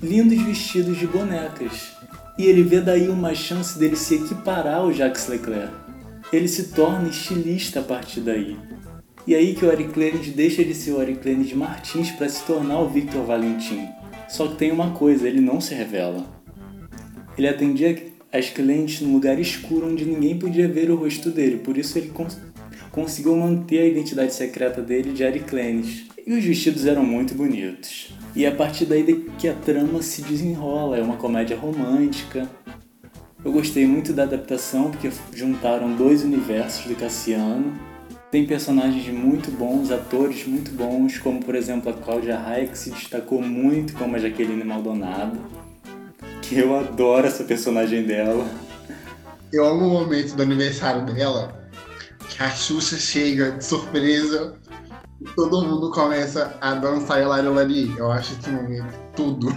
lindos 0.01 0.41
vestidos 0.43 0.97
de 0.97 1.07
bonecas. 1.07 1.91
E 2.37 2.45
ele 2.45 2.63
vê 2.63 2.79
daí 2.79 3.09
uma 3.09 3.33
chance 3.33 3.79
dele 3.79 3.95
se 3.95 4.15
equiparar 4.15 4.75
ao 4.75 4.93
Jacques 4.93 5.27
Leclerc. 5.27 5.73
Ele 6.31 6.47
se 6.47 6.65
torna 6.65 7.09
estilista 7.09 7.79
a 7.79 7.83
partir 7.83 8.21
daí. 8.21 8.55
E 9.25 9.33
aí 9.33 9.55
que 9.55 9.65
o 9.65 9.71
Ariclenes 9.71 10.29
deixa 10.29 10.63
de 10.63 10.73
ser 10.75 10.91
o 10.91 11.01
Ariclenes 11.01 11.51
Martins 11.53 12.11
para 12.11 12.29
se 12.29 12.45
tornar 12.45 12.79
o 12.79 12.89
Victor 12.89 13.25
Valentim. 13.25 13.87
Só 14.29 14.47
que 14.47 14.55
tem 14.55 14.71
uma 14.71 14.91
coisa, 14.91 15.27
ele 15.27 15.41
não 15.41 15.59
se 15.59 15.73
revela. 15.73 16.25
Ele 17.37 17.47
atendia 17.47 18.03
as 18.31 18.49
clientes 18.49 19.01
num 19.01 19.13
lugar 19.13 19.39
escuro 19.39 19.87
onde 19.87 20.05
ninguém 20.05 20.37
podia 20.37 20.67
ver 20.67 20.91
o 20.91 20.95
rosto 20.95 21.29
dele, 21.29 21.57
por 21.57 21.77
isso 21.77 21.97
ele 21.97 22.09
cons 22.09 22.37
conseguiu 22.91 23.35
manter 23.35 23.79
a 23.79 23.85
identidade 23.85 24.33
secreta 24.33 24.81
dele 24.81 25.13
de 25.13 25.23
Ariclenes. 25.23 26.07
E 26.25 26.33
os 26.33 26.43
vestidos 26.43 26.85
eram 26.85 27.05
muito 27.05 27.35
bonitos. 27.35 28.16
E 28.35 28.45
é 28.45 28.49
a 28.49 28.55
partir 28.55 28.85
daí 28.85 29.29
que 29.37 29.47
a 29.47 29.53
trama 29.53 30.01
se 30.01 30.21
desenrola, 30.21 30.97
é 30.97 31.01
uma 31.01 31.17
comédia 31.17 31.57
romântica. 31.57 32.49
Eu 33.43 33.51
gostei 33.51 33.85
muito 33.85 34.13
da 34.13 34.23
adaptação 34.23 34.91
porque 34.91 35.09
juntaram 35.33 35.95
dois 35.95 36.23
universos 36.23 36.85
do 36.85 36.95
Cassiano 36.95 37.73
tem 38.29 38.45
personagens 38.45 39.07
muito 39.07 39.49
bons, 39.51 39.89
atores 39.89 40.45
muito 40.45 40.71
bons, 40.71 41.17
como 41.17 41.43
por 41.43 41.55
exemplo 41.55 41.89
a 41.89 41.93
Cláudia 41.93 42.37
Raia, 42.37 42.67
que 42.67 42.77
se 42.77 42.91
destacou 42.91 43.41
muito 43.41 43.93
como 43.93 44.17
a 44.17 44.19
Jaqueline 44.19 44.65
Maldonado, 44.65 45.39
que 46.41 46.57
eu 46.57 46.77
adoro 46.77 47.25
essa 47.25 47.45
personagem 47.45 48.03
dela. 48.03 48.45
Eu 49.51 49.65
amo 49.65 49.87
o 49.87 49.89
momento 49.89 50.35
do 50.35 50.43
aniversário 50.43 51.05
dela, 51.05 51.57
que 52.29 52.43
a 52.43 52.49
Xuxa 52.49 52.97
chega 52.97 53.51
de 53.51 53.63
surpresa 53.63 54.55
todo 55.35 55.63
mundo 55.63 55.91
começa 55.91 56.55
a 56.61 56.73
dançar 56.75 57.21
e 57.21 57.25
lari 57.25 57.93
Eu 57.97 58.11
acho 58.11 58.33
esse 58.33 58.49
momento 58.49 58.93
tudo. 59.15 59.47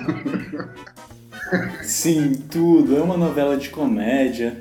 Sim, 1.83 2.35
tudo. 2.51 2.97
É 2.97 3.01
uma 3.01 3.17
novela 3.17 3.57
de 3.57 3.69
comédia 3.71 4.61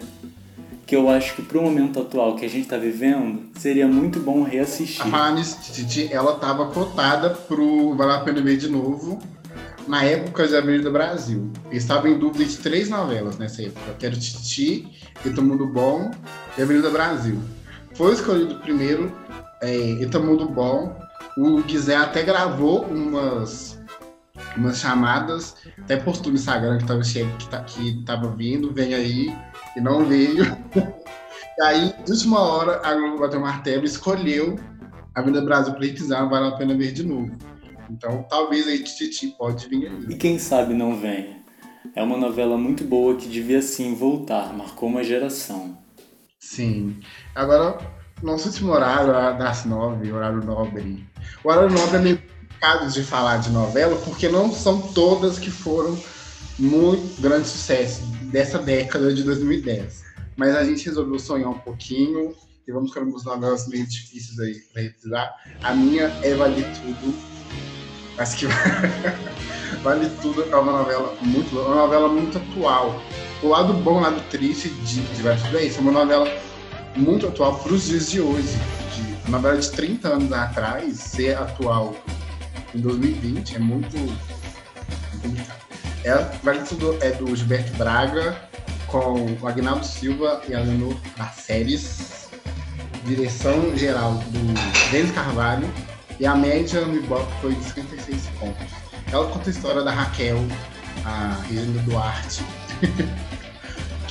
que 0.86 0.96
eu 0.96 1.08
acho 1.08 1.36
que 1.36 1.44
pro 1.44 1.62
momento 1.62 2.00
atual 2.00 2.36
que 2.36 2.44
a 2.44 2.50
gente 2.50 2.68
tá 2.68 2.76
vivendo, 2.76 3.44
seria 3.56 3.88
muito 3.88 4.20
bom 4.20 4.42
reassistir. 4.42 5.14
A 5.14 5.30
Hannes 5.30 5.56
Titi, 5.62 6.10
ela 6.12 6.36
tava 6.38 6.66
cotada 6.72 7.30
pro 7.30 7.94
Vale 7.94 8.14
a 8.14 8.20
Pena 8.22 8.42
Ver 8.42 8.58
de 8.58 8.68
Novo, 8.68 9.20
na 9.88 10.04
época 10.04 10.48
de 10.48 10.56
Avenida 10.56 10.90
Brasil. 10.90 11.52
E 11.72 11.78
estava 11.78 12.10
em 12.10 12.18
dúvida 12.18 12.44
de 12.44 12.58
três 12.58 12.90
novelas 12.90 13.38
nessa 13.38 13.62
época, 13.62 13.94
que 14.00 14.06
era 14.08 14.16
Titi, 14.16 14.88
Eita 15.24 15.42
Mundo 15.44 15.68
Bom 15.68 16.10
e 16.58 16.62
Avenida 16.64 16.90
Brasil. 16.90 17.38
Foi 17.94 18.12
escolhido 18.14 18.56
primeiro 18.56 19.16
é, 19.62 19.76
Eita 19.76 20.20
Mundo 20.20 20.48
Bom. 20.48 20.96
O 21.38 21.62
Guizé 21.62 21.96
até 21.96 22.24
gravou 22.24 22.84
umas, 22.86 23.80
umas 24.58 24.80
chamadas, 24.80 25.56
até 25.78 25.98
postou 25.98 26.32
no 26.32 26.38
Instagram 26.38 26.78
que 26.78 26.86
tava, 26.86 27.04
cheio, 27.04 27.30
que, 27.38 27.48
tá, 27.48 27.64
que 27.64 28.04
tava 28.04 28.30
vindo, 28.36 28.74
vem 28.74 28.94
aí 28.94 29.36
e 29.76 29.82
não 29.82 30.06
veio. 30.06 30.44
e 31.58 31.62
aí, 31.62 31.94
de 32.04 32.12
última 32.12 32.40
hora, 32.40 32.82
a 32.84 32.94
Globo 32.94 33.20
bateu 33.20 33.40
martelo 33.40 33.84
e 33.84 33.88
escolheu 33.88 34.60
a 35.14 35.22
Vida 35.22 35.42
Brasil 35.42 35.74
para 35.74 35.86
requisar, 35.86 36.30
vale 36.30 36.48
a 36.48 36.52
pena 36.52 36.76
ver 36.76 36.92
de 36.92 37.04
novo. 37.04 37.36
Então, 37.90 38.26
talvez 38.30 38.68
aí 38.68 38.84
Titi 38.84 39.28
pode 39.28 39.68
vir 39.68 39.88
aí. 39.88 40.06
E 40.10 40.16
quem 40.16 40.38
sabe 40.38 40.74
não 40.74 41.00
vem. 41.00 41.40
É 41.96 42.04
uma 42.04 42.18
novela 42.18 42.58
muito 42.58 42.84
boa 42.84 43.16
que 43.16 43.28
devia 43.28 43.62
sim 43.62 43.96
voltar, 43.96 44.54
marcou 44.54 44.90
uma 44.90 45.04
geração. 45.04 45.78
Sim. 46.40 47.00
Agora, 47.34 47.78
nosso 48.22 48.50
último 48.50 48.72
horário, 48.72 49.38
das 49.38 49.66
nove, 49.66 50.12
horário 50.12 50.44
nobre. 50.44 51.06
O 51.44 51.50
horário 51.50 51.72
nobre 51.72 51.98
é 51.98 52.00
meio 52.00 52.18
complicado 52.18 52.92
de 52.92 53.04
falar 53.04 53.38
de 53.38 53.50
novela, 53.50 53.96
porque 54.04 54.28
não 54.28 54.52
são 54.52 54.82
todas 54.82 55.40
que 55.40 55.50
foram 55.50 55.98
muito 56.58 57.22
grande 57.22 57.48
sucesso 57.48 58.02
dessa 58.24 58.60
década 58.60 59.14
de 59.14 59.24
2010. 59.24 60.04
Mas 60.36 60.56
a 60.56 60.64
gente 60.64 60.86
resolveu 60.86 61.18
sonhar 61.20 61.50
um 61.50 61.58
pouquinho 61.58 62.34
e 62.68 62.72
vamos 62.72 62.94
com 62.94 63.00
algumas 63.00 63.24
novelas 63.24 63.68
meio 63.68 63.86
difíceis 63.86 64.40
aí 64.40 64.60
para 64.72 64.82
revisar. 64.82 65.36
A 65.64 65.74
minha 65.74 66.06
é 66.22 66.36
Vale 66.36 66.64
Tudo. 66.64 67.16
Acho 68.18 68.38
que 68.38 68.46
Vale 69.82 70.10
Tudo 70.22 70.44
é 70.44 70.56
uma 70.56 70.72
novela 70.74 71.18
muito 71.22 71.58
uma 71.58 71.76
novela 71.76 72.10
muito 72.10 72.38
atual. 72.38 73.02
O 73.42 73.48
lado 73.48 73.74
bom, 73.74 73.98
o 73.98 74.02
lado 74.02 74.22
triste 74.30 74.70
de, 74.70 75.02
de 75.02 75.22
Vale 75.22 75.42
Tudo 75.42 75.58
é 75.58 75.66
isso. 75.66 75.80
É 75.80 75.82
uma 75.82 75.92
novela 75.92 76.30
muito 76.96 77.28
atual 77.28 77.58
para 77.60 77.74
os 77.74 77.86
dias 77.86 78.10
de 78.10 78.22
hoje. 78.22 78.58
De, 78.96 79.28
uma 79.30 79.38
novela 79.38 79.60
de 79.60 79.72
30 79.72 80.08
anos 80.08 80.34
atrás 80.34 80.98
ser 80.98 81.38
atual 81.38 81.96
em 82.74 82.80
2020 82.80 83.56
é 83.56 83.60
muito, 83.60 83.98
complicado. 85.22 85.60
É, 86.04 87.08
é 87.08 87.12
do 87.12 87.36
Gilberto 87.36 87.74
Braga, 87.78 88.36
com 88.88 89.38
o 89.42 89.48
Agnaldo 89.48 89.86
Silva 89.86 90.42
e 90.48 90.54
a 90.54 90.60
Leonor 90.60 90.96
Marceles. 91.18 92.30
Direção 93.06 93.76
geral 93.78 94.14
do 94.14 94.92
Denis 94.92 95.12
Carvalho. 95.12 95.70
E 96.20 96.26
a 96.26 96.36
média 96.36 96.82
no 96.82 96.98
Ibope 96.98 97.32
foi 97.42 97.56
de 97.56 97.64
56 97.64 98.28
pontos. 98.40 98.68
Ela 99.12 99.26
conta 99.28 99.50
a 99.50 99.52
história 99.52 99.84
da 99.84 99.92
Raquel, 99.92 100.38
a 101.06 101.42
Regina 101.48 101.82
Duarte. 101.84 102.44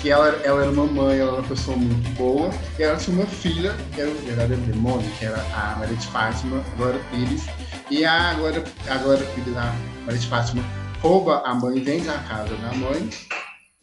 que 0.00 0.10
ela, 0.10 0.28
ela 0.44 0.62
era 0.62 0.70
uma 0.70 0.86
mãe, 0.86 1.18
ela 1.18 1.32
era 1.32 1.40
uma 1.40 1.48
pessoa 1.48 1.76
muito 1.76 2.08
boa, 2.16 2.50
e 2.78 2.82
ela 2.82 2.96
tinha 2.96 3.16
uma 3.16 3.26
filha, 3.26 3.74
que 3.94 4.00
era 4.00 4.10
o 4.10 4.14
verdadeiro 4.14 4.62
demônio, 4.62 5.10
que 5.18 5.24
era 5.24 5.40
a 5.54 5.76
Maria 5.76 5.96
de 5.96 6.06
Fátima, 6.06 6.64
Glória 6.76 7.00
Pires, 7.10 7.46
e 7.90 8.04
a 8.04 8.34
Glória, 8.34 8.62
a 8.88 9.34
Pires, 9.34 9.56
a 9.56 9.74
Maria 10.04 10.20
de 10.20 10.26
Fátima, 10.26 10.62
rouba 11.00 11.42
a 11.44 11.54
mãe, 11.54 11.80
vende 11.80 12.08
a 12.08 12.18
casa 12.18 12.54
da 12.56 12.72
mãe 12.74 13.08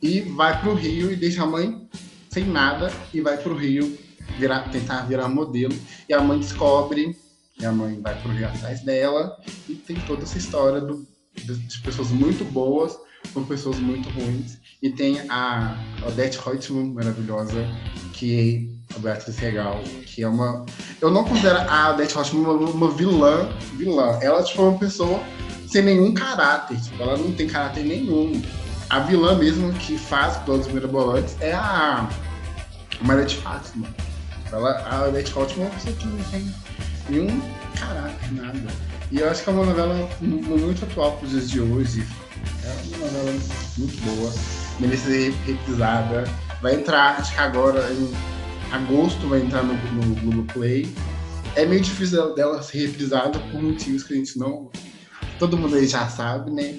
e 0.02 0.22
vai 0.22 0.60
pro 0.62 0.74
Rio 0.74 1.12
e 1.12 1.16
deixa 1.16 1.44
a 1.44 1.46
mãe 1.46 1.88
sem 2.30 2.46
nada 2.46 2.92
e 3.14 3.22
vai 3.22 3.38
pro 3.38 3.56
Rio 3.56 3.98
virar, 4.38 4.70
tentar 4.70 5.04
virar 5.04 5.28
modelo. 5.28 5.74
E 6.08 6.14
a 6.14 6.22
mãe 6.22 6.40
descobre, 6.40 7.18
e 7.60 7.66
a 7.66 7.72
mãe 7.72 8.00
vai 8.02 8.20
pro 8.22 8.32
Rio 8.32 8.48
atrás 8.48 8.82
dela 8.82 9.36
e 9.68 9.76
tem 9.76 9.96
toda 10.02 10.24
essa 10.24 10.38
história 10.38 10.82
do, 10.82 11.08
de 11.34 11.82
pessoas 11.82 12.10
muito 12.10 12.44
boas 12.46 12.98
com 13.34 13.44
pessoas 13.44 13.80
muito 13.80 14.10
ruins. 14.10 14.58
E 14.82 14.90
tem 14.90 15.22
a 15.30 15.78
Odette 16.06 16.38
Reutemann, 16.38 16.94
maravilhosa, 16.94 17.68
que 18.14 18.70
a 18.96 19.00
Beatriz 19.00 19.38
Regal, 19.38 19.82
que 20.06 20.24
é 20.24 20.28
uma. 20.28 20.66
Eu 21.02 21.12
não 21.12 21.24
considero 21.24 21.60
a 21.70 21.92
Odette 21.92 22.16
Reutemann 22.16 22.44
uma, 22.44 22.70
uma 22.70 22.92
vilã, 22.92 23.50
vilã. 23.78 24.20
Ela 24.22 24.44
tipo, 24.44 24.62
é 24.62 24.66
uma 24.66 24.78
pessoa 24.78 25.22
sem 25.68 25.84
nenhum 25.84 26.14
caráter. 26.14 26.80
Tipo, 26.80 27.04
ela 27.04 27.18
não 27.18 27.32
tem 27.32 27.48
caráter 27.48 27.84
nenhum. 27.84 28.42
A 28.90 29.00
vilã 29.00 29.36
mesmo 29.36 29.74
que 29.74 29.98
faz 29.98 30.38
todos 30.46 30.68
os 30.68 30.74
mirabolantes 30.74 31.36
é 31.42 31.54
a 31.54 32.08
Maria 33.02 33.26
de 33.26 33.36
Fátima. 33.38 33.88
Ela, 34.52 34.88
a 34.88 35.06
Leti 35.06 35.38
Hotman 35.38 35.66
é 35.66 35.68
uma 35.68 35.76
pessoa 35.76 35.96
que 35.96 36.08
não 36.08 36.24
tem 36.26 36.54
nenhum 37.10 37.42
caráter, 37.80 38.32
nada. 38.34 38.68
E 39.12 39.20
eu 39.20 39.30
acho 39.30 39.44
que 39.44 39.50
é 39.50 39.54
uma 39.54 39.66
novela 39.66 40.10
muito 40.22 40.86
atual 40.86 41.14
para 41.14 41.26
os 41.26 41.32
dias 41.32 41.50
de 41.50 41.62
hoje. 41.62 42.06
É 42.64 42.96
uma 42.96 43.06
novela 43.06 43.40
muito 43.78 44.02
boa, 44.04 44.34
merece 44.80 45.06
ser 45.06 45.34
reprisada. 45.46 46.24
Vai 46.62 46.76
entrar, 46.76 47.20
acho 47.20 47.34
que 47.34 47.40
agora 47.40 47.82
em 47.92 48.12
agosto 48.72 49.28
vai 49.28 49.42
entrar 49.42 49.64
no, 49.64 49.74
no 49.74 50.16
Globoplay. 50.22 50.88
É 51.56 51.66
meio 51.66 51.82
difícil 51.82 52.34
dela 52.36 52.62
ser 52.62 52.88
reprisada 52.88 53.40
por 53.40 53.62
motivos 53.62 54.04
que 54.04 54.14
a 54.14 54.18
gente 54.18 54.38
não 54.38 54.70
todo 55.40 55.58
mundo 55.58 55.76
aí 55.76 55.88
já 55.88 56.08
sabe, 56.08 56.52
né? 56.52 56.76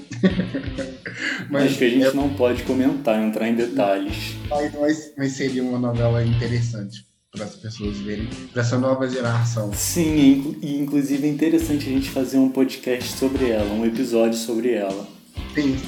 mas 1.51 1.65
Acho 1.65 1.79
que 1.79 1.85
a 1.85 1.91
gente 1.91 2.07
é... 2.07 2.13
não 2.13 2.31
pode 2.35 2.63
comentar, 2.63 3.23
entrar 3.23 3.49
em 3.49 3.55
detalhes. 3.55 4.35
Mas, 4.49 5.13
mas 5.17 5.33
seria 5.33 5.63
uma 5.63 5.79
novela 5.79 6.25
interessante 6.25 7.07
para 7.31 7.45
as 7.45 7.55
pessoas 7.55 7.99
verem, 7.99 8.29
para 8.53 8.63
essa 8.63 8.79
nova 8.79 9.09
geração. 9.09 9.73
Sim, 9.75 10.57
e 10.63 10.79
inclusive 10.79 11.27
é 11.27 11.31
interessante 11.31 11.89
a 11.89 11.93
gente 11.93 12.09
fazer 12.11 12.39
um 12.39 12.49
podcast 12.49 13.13
sobre 13.19 13.51
ela, 13.51 13.71
um 13.73 13.85
episódio 13.85 14.39
sobre 14.39 14.73
ela. 14.73 15.07
Sim. 15.55 15.79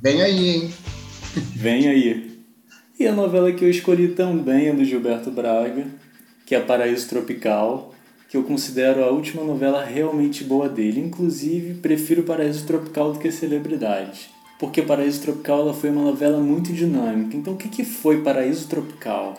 Vem 0.00 0.22
aí, 0.22 0.48
hein? 0.48 0.74
Vem 1.54 1.88
aí. 1.88 2.36
E 2.98 3.06
a 3.06 3.12
novela 3.12 3.52
que 3.52 3.64
eu 3.64 3.70
escolhi 3.70 4.08
também 4.08 4.68
é 4.68 4.72
do 4.72 4.84
Gilberto 4.84 5.30
Braga, 5.30 5.86
que 6.46 6.54
é 6.54 6.60
Paraíso 6.60 7.08
Tropical 7.08 7.92
que 8.28 8.36
eu 8.36 8.42
considero 8.42 9.04
a 9.04 9.10
última 9.10 9.44
novela 9.44 9.84
realmente 9.84 10.44
boa 10.44 10.68
dele. 10.68 11.00
Inclusive, 11.00 11.74
prefiro 11.74 12.22
Paraíso 12.22 12.66
Tropical 12.66 13.12
do 13.12 13.18
que 13.18 13.30
Celebridade. 13.30 14.30
Porque 14.58 14.82
Paraíso 14.82 15.22
Tropical 15.22 15.60
ela 15.60 15.74
foi 15.74 15.90
uma 15.90 16.02
novela 16.02 16.38
muito 16.38 16.72
dinâmica. 16.72 17.36
Então, 17.36 17.54
o 17.54 17.56
que, 17.56 17.68
que 17.68 17.84
foi 17.84 18.22
Paraíso 18.22 18.68
Tropical? 18.68 19.34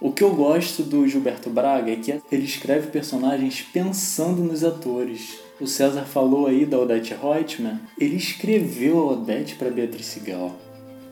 O 0.00 0.12
que 0.12 0.22
eu 0.22 0.34
gosto 0.34 0.82
do 0.82 1.06
Gilberto 1.06 1.50
Braga 1.50 1.92
é 1.92 1.96
que 1.96 2.20
ele 2.30 2.44
escreve 2.44 2.88
personagens 2.88 3.62
pensando 3.62 4.42
nos 4.42 4.64
atores. 4.64 5.38
O 5.60 5.66
César 5.66 6.02
falou 6.02 6.46
aí 6.46 6.64
da 6.64 6.78
Odete 6.78 7.14
Reutemann. 7.14 7.80
Ele 7.98 8.16
escreveu 8.16 8.98
a 9.00 9.12
Odete 9.12 9.56
para 9.56 9.70
Beatriz 9.70 10.06
Segal. 10.06 10.56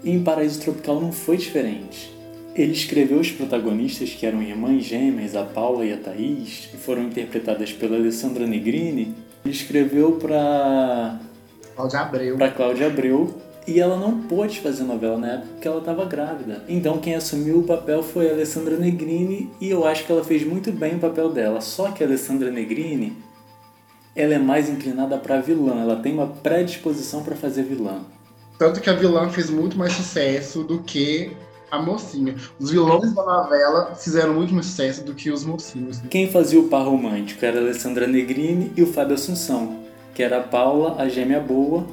E 0.06 0.10
em 0.12 0.22
Paraíso 0.22 0.60
Tropical 0.60 1.00
não 1.00 1.10
foi 1.10 1.36
diferente. 1.36 2.14
Ele 2.54 2.70
escreveu 2.70 3.18
os 3.18 3.32
protagonistas, 3.32 4.10
que 4.10 4.24
eram 4.24 4.40
irmãs 4.40 4.84
gêmeas, 4.84 5.34
a 5.34 5.42
Paula 5.42 5.84
e 5.84 5.92
a 5.92 5.96
Thaís, 5.96 6.68
que 6.70 6.76
foram 6.76 7.02
interpretadas 7.02 7.72
pela 7.72 7.96
Alessandra 7.96 8.46
Negrini. 8.46 9.16
Ele 9.44 9.52
escreveu 9.52 10.12
para 10.12 11.18
Cláudia 11.74 11.98
Abreu. 11.98 12.36
Para 12.36 12.50
Cláudia 12.52 12.86
Abreu. 12.86 13.34
E 13.66 13.80
ela 13.80 13.96
não 13.96 14.22
pôde 14.22 14.60
fazer 14.60 14.84
novela 14.84 15.18
na 15.18 15.26
época 15.32 15.48
porque 15.54 15.66
ela 15.66 15.80
estava 15.80 16.04
grávida. 16.04 16.62
Então 16.68 16.98
quem 16.98 17.16
assumiu 17.16 17.58
o 17.58 17.64
papel 17.64 18.00
foi 18.00 18.30
a 18.30 18.32
Alessandra 18.32 18.76
Negrini 18.76 19.50
e 19.60 19.68
eu 19.68 19.84
acho 19.84 20.06
que 20.06 20.12
ela 20.12 20.22
fez 20.22 20.46
muito 20.46 20.70
bem 20.70 20.94
o 20.94 21.00
papel 21.00 21.32
dela. 21.32 21.60
Só 21.60 21.90
que 21.90 22.04
a 22.04 22.06
Alessandra 22.06 22.48
Negrini, 22.52 23.12
ela 24.14 24.34
é 24.34 24.38
mais 24.38 24.68
inclinada 24.68 25.18
para 25.18 25.40
vilã. 25.40 25.80
Ela 25.80 25.96
tem 25.96 26.12
uma 26.12 26.28
predisposição 26.28 27.24
para 27.24 27.34
fazer 27.34 27.64
vilã. 27.64 28.02
Tanto 28.58 28.80
que 28.80 28.88
a 28.88 28.94
vilã 28.94 29.28
fez 29.28 29.50
muito 29.50 29.76
mais 29.76 29.92
sucesso 29.92 30.62
do 30.64 30.78
que 30.80 31.36
a 31.70 31.78
mocinha. 31.80 32.34
Os 32.58 32.70
vilões 32.70 33.14
da 33.14 33.24
novela 33.24 33.94
fizeram 33.94 34.34
muito 34.34 34.54
mais 34.54 34.66
sucesso 34.66 35.04
do 35.04 35.14
que 35.14 35.30
os 35.30 35.44
mocinhos. 35.44 36.00
Quem 36.10 36.30
fazia 36.30 36.58
o 36.58 36.68
par 36.68 36.84
romântico 36.84 37.44
era 37.44 37.58
a 37.58 37.62
Alessandra 37.62 38.06
Negrini 38.06 38.72
e 38.76 38.82
o 38.82 38.86
Fábio 38.86 39.14
Assunção, 39.14 39.84
que 40.14 40.22
era 40.22 40.38
a 40.38 40.42
Paula, 40.42 40.96
a 40.98 41.08
gêmea 41.08 41.40
boa, 41.40 41.86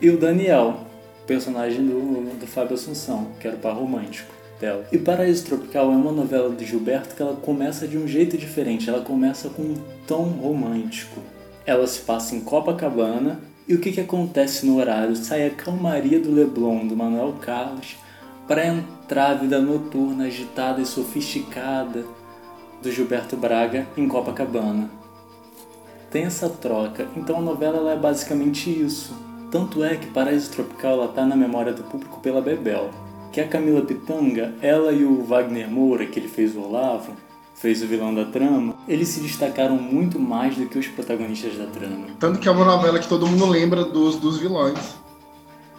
e 0.00 0.10
o 0.10 0.18
Daniel, 0.18 0.80
personagem 1.26 1.84
do, 1.84 2.38
do 2.38 2.46
Fábio 2.46 2.74
Assunção, 2.74 3.28
que 3.40 3.46
era 3.46 3.56
o 3.56 3.60
par 3.60 3.74
romântico 3.74 4.32
dela. 4.60 4.86
E 4.92 4.98
Paraíso 4.98 5.46
Tropical 5.46 5.90
é 5.90 5.96
uma 5.96 6.12
novela 6.12 6.54
de 6.54 6.64
Gilberto 6.64 7.14
que 7.14 7.22
ela 7.22 7.34
começa 7.36 7.86
de 7.88 7.98
um 7.98 8.06
jeito 8.06 8.36
diferente, 8.36 8.88
ela 8.88 9.02
começa 9.02 9.48
com 9.48 9.62
um 9.62 9.76
tom 10.06 10.24
romântico. 10.24 11.20
Ela 11.64 11.86
se 11.86 12.00
passa 12.00 12.34
em 12.36 12.40
Copacabana, 12.40 13.40
e 13.68 13.74
o 13.74 13.80
que, 13.80 13.92
que 13.92 14.00
acontece 14.00 14.64
no 14.64 14.78
horário? 14.78 15.16
Sai 15.16 15.46
a 15.46 15.50
calmaria 15.50 16.20
do 16.20 16.32
Leblon, 16.32 16.86
do 16.86 16.96
Manuel 16.96 17.34
Carlos, 17.40 17.96
para 18.46 18.66
entrar 18.66 19.30
a 19.30 19.34
vida 19.34 19.60
noturna 19.60 20.26
agitada 20.26 20.80
e 20.80 20.86
sofisticada 20.86 22.04
do 22.80 22.92
Gilberto 22.92 23.36
Braga 23.36 23.86
em 23.96 24.06
Copacabana. 24.06 24.88
Tem 26.10 26.24
essa 26.24 26.48
troca, 26.48 27.08
então 27.16 27.38
a 27.38 27.42
novela 27.42 27.92
é 27.92 27.96
basicamente 27.96 28.70
isso. 28.70 29.12
Tanto 29.50 29.82
é 29.82 29.96
que 29.96 30.06
Paraíso 30.06 30.52
Tropical 30.52 31.04
está 31.04 31.26
na 31.26 31.34
memória 31.34 31.72
do 31.72 31.82
público 31.82 32.20
pela 32.20 32.40
Bebel, 32.40 32.90
que 33.32 33.40
a 33.40 33.48
Camila 33.48 33.82
Pitanga, 33.82 34.54
ela 34.62 34.92
e 34.92 35.04
o 35.04 35.24
Wagner 35.24 35.68
Moura, 35.68 36.06
que 36.06 36.20
ele 36.20 36.28
fez 36.28 36.54
o 36.54 36.60
Olavo, 36.60 37.12
fez 37.56 37.82
o 37.82 37.86
vilão 37.86 38.14
da 38.14 38.24
trama, 38.26 38.75
eles 38.88 39.08
se 39.08 39.20
destacaram 39.20 39.76
muito 39.76 40.18
mais 40.18 40.56
do 40.56 40.66
que 40.66 40.78
os 40.78 40.86
protagonistas 40.86 41.56
da 41.56 41.66
trama. 41.66 42.06
Tanto 42.18 42.38
que 42.38 42.48
é 42.48 42.50
uma 42.50 42.64
novela 42.64 42.98
que 42.98 43.08
todo 43.08 43.26
mundo 43.26 43.46
lembra 43.46 43.84
dos, 43.84 44.16
dos 44.16 44.38
vilões. 44.38 44.78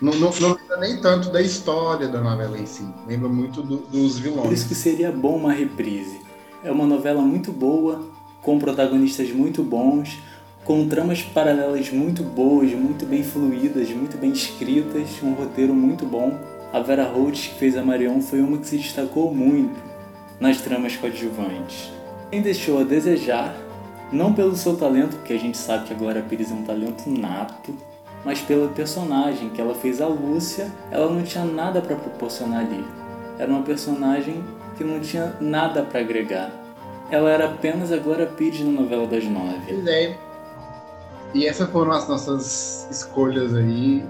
Não, 0.01 0.13
não, 0.13 0.31
não, 0.39 0.49
lembra 0.53 0.77
nem 0.79 1.01
tanto 1.01 1.29
da 1.29 1.41
história 1.41 2.07
da 2.07 2.21
novela 2.21 2.57
em 2.59 2.65
si. 2.65 2.85
Lembra 3.07 3.29
muito 3.29 3.61
do, 3.61 3.77
dos 3.77 4.19
vilões. 4.19 4.43
Por 4.43 4.53
isso 4.53 4.67
que 4.67 4.75
seria 4.75 5.11
bom 5.11 5.37
uma 5.37 5.51
reprise. 5.51 6.21
É 6.63 6.71
uma 6.71 6.85
novela 6.85 7.21
muito 7.21 7.51
boa, 7.51 8.03
com 8.41 8.59
protagonistas 8.59 9.31
muito 9.31 9.63
bons, 9.63 10.19
com 10.63 10.87
tramas 10.87 11.21
paralelas 11.21 11.89
muito 11.91 12.23
boas, 12.23 12.71
muito 12.73 13.05
bem 13.05 13.23
fluídas, 13.23 13.89
muito 13.89 14.17
bem 14.17 14.31
escritas, 14.31 15.09
um 15.23 15.33
roteiro 15.33 15.73
muito 15.73 16.05
bom. 16.05 16.37
A 16.73 16.79
Vera 16.79 17.05
Holtz, 17.05 17.47
que 17.47 17.55
fez 17.55 17.77
a 17.77 17.81
Marion, 17.81 18.21
foi 18.21 18.41
uma 18.41 18.57
que 18.57 18.67
se 18.67 18.77
destacou 18.77 19.33
muito 19.33 19.79
nas 20.39 20.61
tramas 20.61 20.95
coadjuvantes. 20.95 21.89
Quem 22.29 22.41
deixou 22.41 22.81
a 22.81 22.83
desejar, 22.83 23.55
não 24.11 24.33
pelo 24.33 24.55
seu 24.55 24.75
talento, 24.75 25.15
porque 25.15 25.33
a 25.33 25.39
gente 25.39 25.57
sabe 25.57 25.85
que 25.85 25.93
a 25.93 25.97
Glória 25.97 26.21
Pires 26.21 26.51
é 26.51 26.53
um 26.53 26.63
talento 26.63 27.09
nato, 27.09 27.73
mas 28.25 28.41
pela 28.41 28.67
personagem 28.67 29.49
que 29.49 29.61
ela 29.61 29.73
fez 29.73 30.01
a 30.01 30.07
Lúcia, 30.07 30.69
ela 30.91 31.09
não 31.09 31.23
tinha 31.23 31.45
nada 31.45 31.81
para 31.81 31.95
proporcionar 31.95 32.65
ali. 32.65 32.83
Era 33.39 33.49
uma 33.49 33.63
personagem 33.63 34.43
que 34.77 34.83
não 34.83 34.99
tinha 34.99 35.35
nada 35.39 35.83
para 35.83 36.01
agregar. 36.01 36.51
Ela 37.09 37.29
era 37.29 37.45
apenas 37.45 37.93
a 37.93 37.97
Glória 37.97 38.25
Pires 38.25 38.59
na 38.59 38.81
novela 38.81 39.07
das 39.07 39.23
nove. 39.23 39.61
Pois 39.65 39.87
é. 39.87 40.17
E 41.33 41.47
essas 41.47 41.69
foram 41.69 41.91
as 41.91 42.07
nossas 42.09 42.87
escolhas 42.91 43.53
aí 43.53 44.03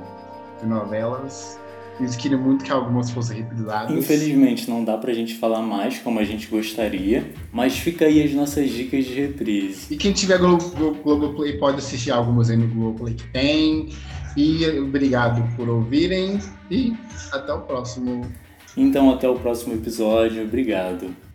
de 0.59 0.65
novelas. 0.65 1.59
Eles 1.99 2.15
queriam 2.15 2.39
muito 2.39 2.63
que 2.63 2.71
algumas 2.71 3.09
fossem 3.09 3.37
reprisadas. 3.37 3.95
Infelizmente 3.95 4.69
não 4.69 4.83
dá 4.83 4.97
pra 4.97 5.13
gente 5.13 5.35
falar 5.35 5.61
mais 5.61 5.97
como 5.99 6.19
a 6.19 6.23
gente 6.23 6.47
gostaria, 6.47 7.31
mas 7.51 7.77
fica 7.77 8.05
aí 8.05 8.21
as 8.21 8.31
nossas 8.33 8.69
dicas 8.69 9.05
de 9.05 9.13
reprise. 9.13 9.93
E 9.93 9.97
quem 9.97 10.13
tiver 10.13 10.37
Globoplay 10.37 11.01
Globo 11.01 11.59
pode 11.59 11.77
assistir 11.77 12.11
algumas 12.11 12.49
aí 12.49 12.57
no 12.57 12.67
Globoplay 12.67 13.15
que 13.15 13.27
tem. 13.29 13.89
E 14.35 14.67
obrigado 14.79 15.43
por 15.55 15.67
ouvirem 15.67 16.37
e 16.69 16.93
até 17.31 17.51
o 17.51 17.61
próximo. 17.61 18.21
Então 18.75 19.11
até 19.11 19.27
o 19.27 19.33
próximo 19.33 19.73
episódio. 19.73 20.43
Obrigado. 20.43 21.26